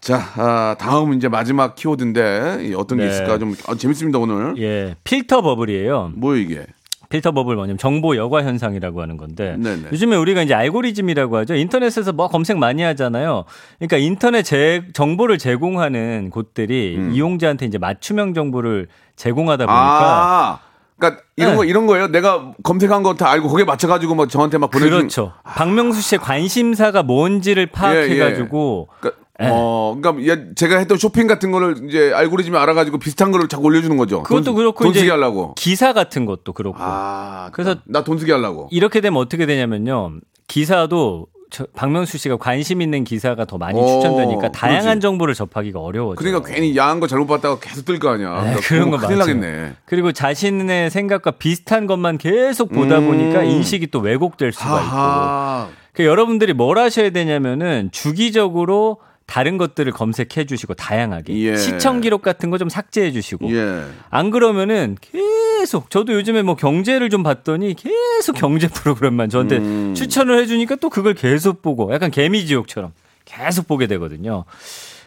자, 0.00 0.16
아, 0.36 0.76
다음 0.78 1.12
이제 1.14 1.28
마지막 1.28 1.74
키워드인데 1.74 2.60
이 2.68 2.74
어떤 2.74 2.98
게 2.98 3.04
네. 3.04 3.10
있을까 3.10 3.38
좀 3.38 3.54
아, 3.66 3.74
재밌습니다 3.74 4.18
오늘. 4.18 4.54
예, 4.58 4.94
필터 5.04 5.42
버블이에요. 5.42 6.12
뭐 6.14 6.36
이게? 6.36 6.64
필터 7.10 7.32
버블 7.32 7.56
뭐냐면 7.56 7.78
정보 7.78 8.16
여과 8.16 8.42
현상이라고 8.44 9.00
하는 9.00 9.16
건데 9.16 9.56
네네. 9.58 9.88
요즘에 9.92 10.14
우리가 10.16 10.42
이제 10.42 10.52
알고리즘이라고 10.54 11.38
하죠. 11.38 11.54
인터넷에서 11.54 12.12
뭐 12.12 12.28
검색 12.28 12.58
많이 12.58 12.82
하잖아요. 12.82 13.44
그러니까 13.78 13.96
인터넷 13.96 14.42
제, 14.42 14.82
정보를 14.92 15.38
제공하는 15.38 16.28
곳들이 16.30 16.96
음. 16.98 17.12
이용자한테 17.14 17.64
이제 17.66 17.78
맞춤형 17.78 18.34
정보를 18.34 18.88
제공하다 19.16 19.64
보니까 19.66 19.80
아, 19.80 20.58
그러니까 20.98 21.22
이런 21.36 21.50
네. 21.52 21.56
거 21.56 21.64
이런 21.64 21.86
거예요. 21.86 22.08
내가 22.08 22.52
검색한 22.62 23.02
거 23.02 23.14
다 23.14 23.30
알고 23.30 23.48
거기에 23.48 23.64
맞춰 23.64 23.88
가지고 23.88 24.14
막 24.14 24.28
저한테 24.28 24.58
막 24.58 24.70
보내 24.70 24.84
주는. 24.84 24.98
그렇죠. 24.98 25.32
박명수 25.44 26.02
씨의 26.02 26.18
관심사가 26.20 27.02
뭔지를 27.02 27.66
파악해 27.66 28.18
가지고 28.18 28.88
그러니까, 29.00 29.22
예. 29.40 29.48
어, 29.50 29.96
그러니까 30.00 30.24
얘- 30.32 30.54
제가 30.54 30.78
했던 30.78 30.98
쇼핑 30.98 31.26
같은 31.28 31.52
거를 31.52 31.86
이제 31.88 32.12
알고리즘이 32.12 32.56
알아가지고 32.56 32.98
비슷한 32.98 33.30
거를 33.30 33.46
자꾸 33.48 33.64
올려주는 33.66 33.96
거죠. 33.96 34.22
그것도 34.24 34.42
돈, 34.44 34.54
그렇고 34.56 34.82
돈 34.84 34.92
쓰게 34.94 35.10
하려고. 35.10 35.54
기사 35.54 35.92
같은 35.92 36.26
것도 36.26 36.52
그렇고 36.52 36.78
아, 36.80 37.50
그래서 37.52 37.76
나 37.84 38.02
돈 38.02 38.18
쓰게 38.18 38.32
하려고. 38.32 38.68
이렇게 38.72 39.00
되면 39.00 39.20
어떻게 39.20 39.46
되냐면요. 39.46 40.14
기사도 40.48 41.26
저- 41.50 41.66
박명수 41.74 42.18
씨가 42.18 42.36
관심 42.36 42.82
있는 42.82 43.04
기사가 43.04 43.44
더 43.44 43.56
많이 43.58 43.80
어, 43.80 43.86
추천되니까 43.86 44.50
다양한 44.52 44.82
그러지. 44.82 45.00
정보를 45.00 45.34
접하기가 45.34 45.78
어려워져요. 45.80 46.16
그러니까 46.16 46.46
괜히 46.52 46.76
야한 46.76 46.98
거 47.00 47.06
잘못 47.06 47.26
봤다가 47.28 47.58
계속 47.60 47.84
뜰 47.84 47.98
거 48.00 48.10
아니야. 48.10 48.28
네, 48.42 48.54
그러니까 48.56 48.60
그런 48.68 48.90
거 48.90 48.96
큰일. 48.98 49.18
나겠네. 49.18 49.72
그리고 49.86 50.12
자신의 50.12 50.90
생각과 50.90 51.30
비슷한 51.32 51.86
것만 51.86 52.18
계속 52.18 52.70
보다 52.72 52.98
음. 52.98 53.06
보니까 53.06 53.44
인식이 53.44 53.86
또 53.92 54.00
왜곡될 54.00 54.52
수가 54.52 54.66
있고. 54.82 54.96
하하. 54.96 55.68
그 55.94 56.04
여러분들이 56.04 56.52
뭘 56.52 56.78
하셔야 56.78 57.10
되냐면은 57.10 57.88
주기적으로 57.92 58.98
다른 59.28 59.58
것들을 59.58 59.92
검색해 59.92 60.46
주시고 60.46 60.72
다양하게 60.74 61.36
예. 61.38 61.56
시청 61.56 62.00
기록 62.00 62.22
같은 62.22 62.50
거 62.50 62.58
좀 62.58 62.68
삭제해 62.68 63.12
주시고 63.12 63.54
예. 63.54 63.84
안 64.10 64.30
그러면은 64.30 64.96
계속 65.00 65.90
저도 65.90 66.14
요즘에 66.14 66.42
뭐 66.42 66.56
경제를 66.56 67.10
좀 67.10 67.22
봤더니 67.22 67.74
계속 67.74 68.32
경제 68.32 68.66
프로그램만 68.68 69.28
저한테 69.28 69.58
음. 69.58 69.94
추천을 69.94 70.40
해 70.40 70.46
주니까 70.46 70.74
또 70.76 70.88
그걸 70.90 71.14
계속 71.14 71.62
보고 71.62 71.92
약간 71.92 72.10
개미 72.10 72.46
지옥처럼 72.46 72.92
계속 73.26 73.68
보게 73.68 73.86
되거든요. 73.86 74.44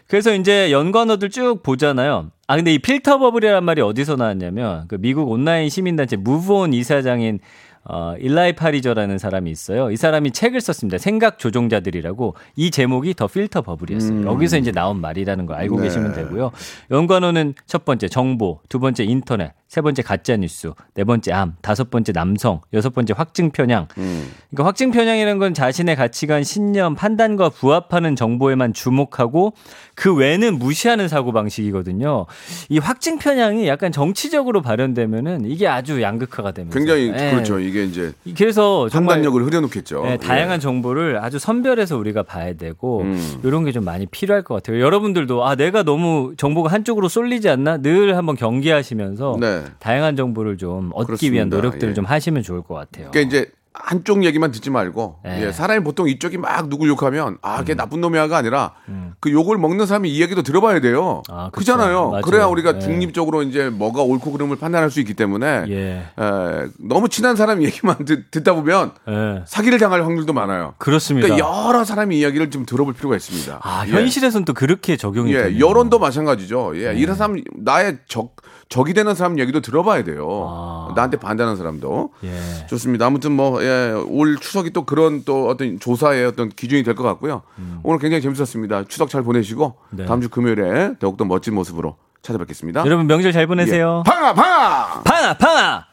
그래서 0.08 0.34
이제 0.36 0.72
연관어들 0.72 1.30
쭉 1.30 1.64
보잖아요. 1.64 2.32
아 2.48 2.56
근데 2.56 2.74
이 2.74 2.80
필터 2.80 3.18
버블이라는 3.18 3.64
말이 3.64 3.82
어디서 3.82 4.18
나왔냐면 4.18 4.86
그 4.88 4.98
미국 5.00 5.30
온라인 5.30 5.70
시민단체 5.70 6.16
무브온 6.18 6.74
이사장인 6.74 7.40
어, 7.84 8.16
일라이 8.20 8.54
파리저라는 8.54 9.18
사람이 9.18 9.50
있어요. 9.50 9.90
이 9.92 9.98
사람이 9.98 10.32
책을 10.32 10.62
썼습니다. 10.62 10.98
생각 10.98 11.40
조종자들이라고 11.40 12.36
이 12.56 12.70
제목이 12.70 13.16
더 13.16 13.28
필터 13.28 13.64
버블이었어요. 13.64 14.26
여기서 14.28 14.58
이제 14.58 14.72
나온 14.72 15.02
말이라는 15.02 15.46
걸 15.48 15.58
알고 15.58 15.78
네. 15.78 15.84
계시면 15.84 16.14
되고요. 16.14 16.52
연관어는 16.92 17.56
첫 17.66 17.86
번째 17.86 18.08
정보, 18.08 18.60
두 18.70 18.80
번째 18.80 19.04
인터넷, 19.04 19.54
세 19.68 19.82
번째 19.82 20.02
가짜 20.02 20.36
뉴스, 20.36 20.74
네 20.94 21.04
번째 21.06 21.32
암, 21.32 21.56
다섯 21.62 21.90
번째 21.90 22.12
남성, 22.12 22.62
여섯 22.74 22.94
번째 22.94 23.14
확증 23.18 23.52
편향. 23.52 23.88
그러니까 23.96 24.66
확증 24.66 24.92
편향이라는 24.92 25.40
건 25.40 25.54
자신의 25.54 25.96
가치관, 25.96 26.44
신념, 26.44 26.94
판단과 26.94 27.50
부합하는 27.50 28.16
정보에만 28.16 28.74
주목하고 28.74 29.54
그 29.96 30.14
외는 30.14 30.60
무시하는 30.60 31.08
사고 31.08 31.32
방식이거든요. 31.32 32.26
이 32.70 32.80
확증 32.80 33.18
편향이 33.18 33.68
약간 33.68 33.92
정치적으로 33.92 34.62
발현되면은 34.62 35.46
이게 35.46 35.68
아주 35.68 36.02
양극화가 36.02 36.52
됩니다. 36.52 36.78
굉장히 36.78 37.08
예. 37.08 37.32
그렇죠. 37.32 37.60
이게 37.72 37.84
이제 37.86 38.14
그래서 38.38 38.88
판단력을 38.92 39.44
흐려놓겠죠. 39.44 40.04
네, 40.04 40.18
다양한 40.18 40.58
예. 40.58 40.60
정보를 40.60 41.18
아주 41.24 41.40
선별해서 41.40 41.98
우리가 41.98 42.24
봐야 42.24 42.54
되고 42.54 43.02
음. 43.02 43.40
이런 43.44 43.66
게 43.66 43.72
좀 43.72 43.86
많이 43.86 44.06
필요할 44.06 44.44
것 44.44 44.56
같아요. 44.56 44.82
여러분들도 44.82 45.46
아 45.46 45.56
내가 45.56 45.84
너무 45.84 46.34
정보가 46.38 46.72
한쪽으로 46.72 47.08
쏠리지 47.08 47.48
않나 47.50 47.78
늘 47.78 48.18
한번 48.18 48.36
경계하시면서 48.36 49.38
네. 49.40 49.64
다양한 49.80 50.16
정보를 50.16 50.58
좀 50.58 50.92
얻기 50.94 51.32
위한 51.32 51.50
그렇습니다. 51.50 51.56
노력들을 51.56 51.92
예. 51.92 51.94
좀 51.94 52.06
하시면 52.06 52.44
좋을 52.44 52.62
것 52.64 52.74
같아요. 52.76 53.10
그러니까 53.12 53.22
이제 53.22 53.50
한쪽 53.74 54.26
얘기만 54.26 54.52
듣지 54.52 54.70
말고 54.70 55.20
네. 55.24 55.46
예, 55.46 55.52
사람이 55.52 55.84
보통 55.84 56.10
이쪽이 56.10 56.38
막 56.38 56.68
누굴 56.68 56.90
욕하면 56.90 57.38
아, 57.42 57.60
음. 57.60 57.66
걔 57.66 57.74
나쁜 57.74 58.02
놈이야가 58.02 58.36
아니라 58.38 58.74
그 59.22 59.32
욕을 59.32 59.58
먹는 59.58 59.86
사람이 59.86 60.10
이야기도 60.10 60.42
들어봐야 60.42 60.82
돼요. 60.82 61.24
아, 61.30 61.50
그쵸. 61.52 61.74
그잖아요. 61.74 62.10
맞아요. 62.10 62.22
그래야 62.22 62.46
우리가 62.48 62.74
네. 62.74 62.80
중립적으로 62.80 63.44
이제 63.44 63.70
뭐가 63.70 64.02
옳고 64.02 64.32
그름을 64.34 64.58
판단할 64.58 64.92
수 64.92 65.00
있기 65.00 65.14
때문에 65.14 65.66
예. 65.70 66.06
에, 66.20 66.68
너무 66.80 67.08
친한 67.08 67.36
사람 67.36 67.64
얘기만 67.64 68.04
듣, 68.06 68.30
듣다 68.32 68.54
보면 68.54 68.92
예. 69.08 69.44
사기를 69.46 69.80
당할 69.80 70.04
확률도 70.04 70.34
많아요. 70.34 70.74
그렇습니다. 70.78 71.28
그러니까 71.28 71.48
여러 71.68 71.86
사람의 71.86 72.20
이야기를 72.20 72.50
좀 72.52 72.66
들어볼 72.66 72.94
필요가 72.94 73.16
있습니다. 73.16 73.60
아, 73.62 73.86
예. 73.88 73.92
현실에서는 73.92 74.44
또 74.44 74.54
그렇게 74.54 74.98
적용이 74.98 75.34
예, 75.34 75.44
되네요. 75.44 75.66
여론도 75.66 76.00
마찬가지죠. 76.00 76.74
예, 76.76 76.94
이런 76.96 77.16
사람 77.16 77.42
나의 77.56 78.00
적 78.08 78.36
적이 78.72 78.94
되는 78.94 79.14
사람 79.16 79.38
얘기도 79.38 79.60
들어봐야 79.60 80.04
돼요. 80.06 80.48
아. 80.50 80.94
나한테 80.96 81.18
반대하는 81.18 81.58
사람도. 81.58 82.12
예. 82.24 82.68
좋습니다. 82.68 83.06
아무튼 83.06 83.34
뭐, 83.34 83.61
예, 83.62 83.94
올 84.08 84.38
추석이 84.38 84.72
또 84.72 84.84
그런 84.86 85.24
또 85.26 85.48
어떤 85.48 85.80
조사의 85.80 86.26
어떤 86.26 86.50
기준이 86.50 86.84
될 86.84 86.96
것 86.96 87.04
같고요. 87.04 87.42
오늘 87.84 88.00
굉장히 88.00 88.22
재밌었습니다. 88.22 88.86
추석 88.90 89.10
잘 89.10 89.24
보내시고 89.24 89.76
음. 89.92 89.98
네. 89.98 90.06
다음 90.06 90.22
주 90.22 90.30
금요일에 90.30 90.94
더욱더 91.00 91.26
멋진 91.26 91.54
모습으로 91.56 91.96
찾아뵙겠습니다. 92.22 92.84
여러분 92.86 93.08
명절 93.08 93.32
잘 93.32 93.48
보내세요. 93.48 94.04
예. 94.06 94.10
방아, 94.10 94.34
방아! 94.34 95.02
팡아 95.04 95.34
팡아. 95.38 95.86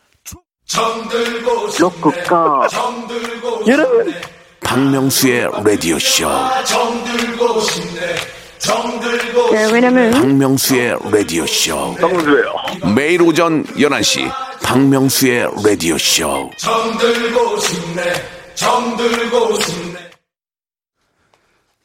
여러분 3.67 4.13
박명수의 4.61 5.49
라디오쇼. 5.65 6.29
네, 9.53 9.73
왜냐면 9.73 10.11
박명수의 10.11 10.97
라디오 11.11 11.47
쇼. 11.47 11.95
박명수예요. 11.95 12.55
매일 12.95 13.23
오전 13.23 13.65
11시. 13.65 14.48
박명수의 14.63 15.49
라디오쇼. 15.65 16.51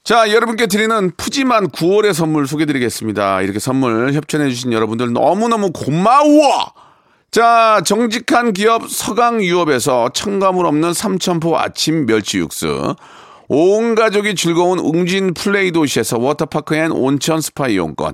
자, 0.03 0.29
여러분께 0.29 0.67
드리는 0.67 1.11
푸짐한 1.15 1.69
9월의 1.69 2.13
선물 2.13 2.45
소개드리겠습니다. 2.45 3.41
이렇게 3.41 3.59
선물 3.59 4.13
협찬해주신 4.13 4.73
여러분들 4.73 5.13
너무너무 5.13 5.71
고마워! 5.71 6.73
자, 7.31 7.81
정직한 7.85 8.53
기업 8.53 8.89
서강유업에서 8.89 10.09
첨가물 10.13 10.65
없는 10.65 10.93
삼천포 10.93 11.57
아침 11.57 12.05
멸치 12.05 12.39
육수. 12.39 12.95
온 13.47 13.95
가족이 13.95 14.35
즐거운 14.35 14.79
웅진 14.79 15.33
플레이 15.33 15.71
도시에서 15.71 16.19
워터파크 16.19 16.75
and 16.75 16.91
온천 16.91 17.39
스파 17.39 17.67
이용권. 17.69 18.13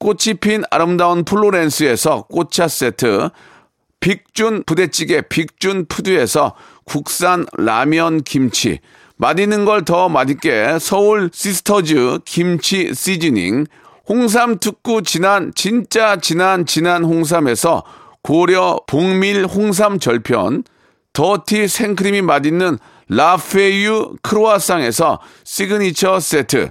꽃이 0.00 0.38
핀 0.40 0.62
아름다운 0.70 1.24
플로렌스에서 1.24 2.22
꽃차 2.22 2.68
세트, 2.68 3.28
빅준 4.00 4.64
부대찌개 4.64 5.20
빅준 5.20 5.86
푸드에서 5.88 6.54
국산 6.86 7.44
라면 7.58 8.22
김치, 8.22 8.80
맛있는 9.16 9.66
걸 9.66 9.84
더 9.84 10.08
맛있게 10.08 10.78
서울 10.80 11.28
시스터즈 11.30 12.20
김치 12.24 12.94
시즈닝, 12.94 13.66
홍삼 14.08 14.58
특구 14.58 15.02
진한 15.02 15.52
진짜 15.54 16.16
진한 16.16 16.64
진한 16.64 17.04
홍삼에서 17.04 17.84
고려 18.22 18.80
봉밀 18.86 19.44
홍삼 19.44 19.98
절편, 19.98 20.64
더티 21.12 21.68
생크림이 21.68 22.22
맛있는 22.22 22.78
라페유 23.10 24.16
크로아상에서 24.22 25.20
시그니처 25.44 26.20
세트, 26.20 26.70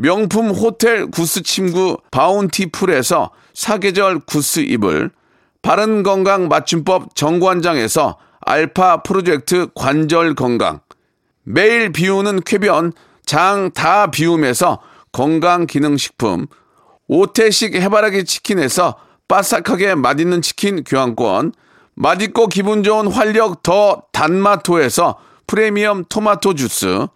명품 0.00 0.50
호텔 0.50 1.06
goose 1.06 1.42
침구 1.42 1.98
바운티풀에서 2.12 3.30
사계절 3.52 4.20
goose 4.20 4.60
이불, 4.60 5.10
바른 5.60 6.04
건강 6.04 6.46
맞춤법 6.46 7.16
정관장에서 7.16 8.16
알파 8.40 9.02
프로젝트 9.02 9.66
관절 9.74 10.36
건강, 10.36 10.78
매일 11.42 11.90
비우는 11.90 12.42
쾌변 12.42 12.92
장 13.26 13.72
다 13.74 14.12
비움에서 14.12 14.78
건강 15.10 15.66
기능 15.66 15.96
식품, 15.96 16.46
오태식 17.08 17.74
해바라기 17.74 18.24
치킨에서 18.24 19.00
바삭하게 19.26 19.96
맛있는 19.96 20.42
치킨 20.42 20.84
교환권, 20.84 21.52
맛있고 21.96 22.46
기분 22.46 22.84
좋은 22.84 23.08
활력 23.08 23.64
더 23.64 24.04
단마토에서 24.12 25.18
프리미엄 25.48 26.04
토마토 26.08 26.54
주스, 26.54 27.08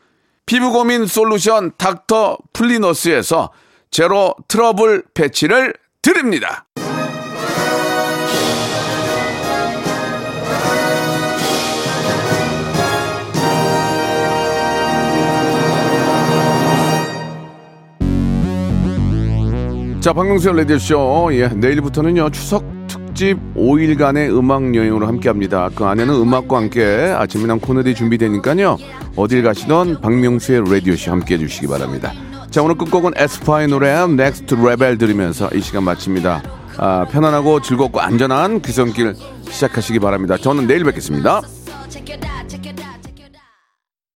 피부 0.46 0.70
고민 0.72 1.06
솔루션 1.06 1.72
닥터 1.76 2.38
플리너스에서 2.52 3.50
제로 3.90 4.34
트러블 4.48 5.04
패치를 5.14 5.74
드립니다. 6.00 6.66
자, 20.00 20.12
박명수의 20.12 20.56
라디오쇼. 20.56 21.30
예, 21.34 21.46
내일부터는요, 21.46 22.30
추석 22.30 22.64
특집 23.22 23.38
5일간의 23.54 24.36
음악 24.36 24.74
여행으로 24.74 25.06
함께 25.06 25.28
합니다. 25.28 25.70
그 25.72 25.84
안에는 25.84 26.12
음악과 26.12 26.56
함께 26.56 27.14
아침이랑 27.16 27.60
코너들이 27.60 27.94
준비되니까요, 27.94 28.78
어딜 29.14 29.44
가시던 29.44 30.00
박명수의 30.00 30.64
라디오쇼 30.68 31.12
함께 31.12 31.34
해 31.34 31.38
주시기 31.38 31.68
바랍니다. 31.68 32.12
자, 32.50 32.64
오늘 32.64 32.74
끝곡은 32.74 33.12
에스파의 33.14 33.68
노래 33.68 33.94
Next 34.08 34.56
Level 34.56 34.98
들으면서 34.98 35.48
이 35.54 35.60
시간 35.60 35.84
마칩니다. 35.84 36.42
아, 36.78 37.06
편안하고 37.12 37.62
즐겁고 37.62 38.00
안전한 38.00 38.60
귀성길 38.60 39.14
시작하시기 39.48 40.00
바랍니다. 40.00 40.36
저는 40.36 40.66
내일 40.66 40.82
뵙겠습니다. 40.82 41.42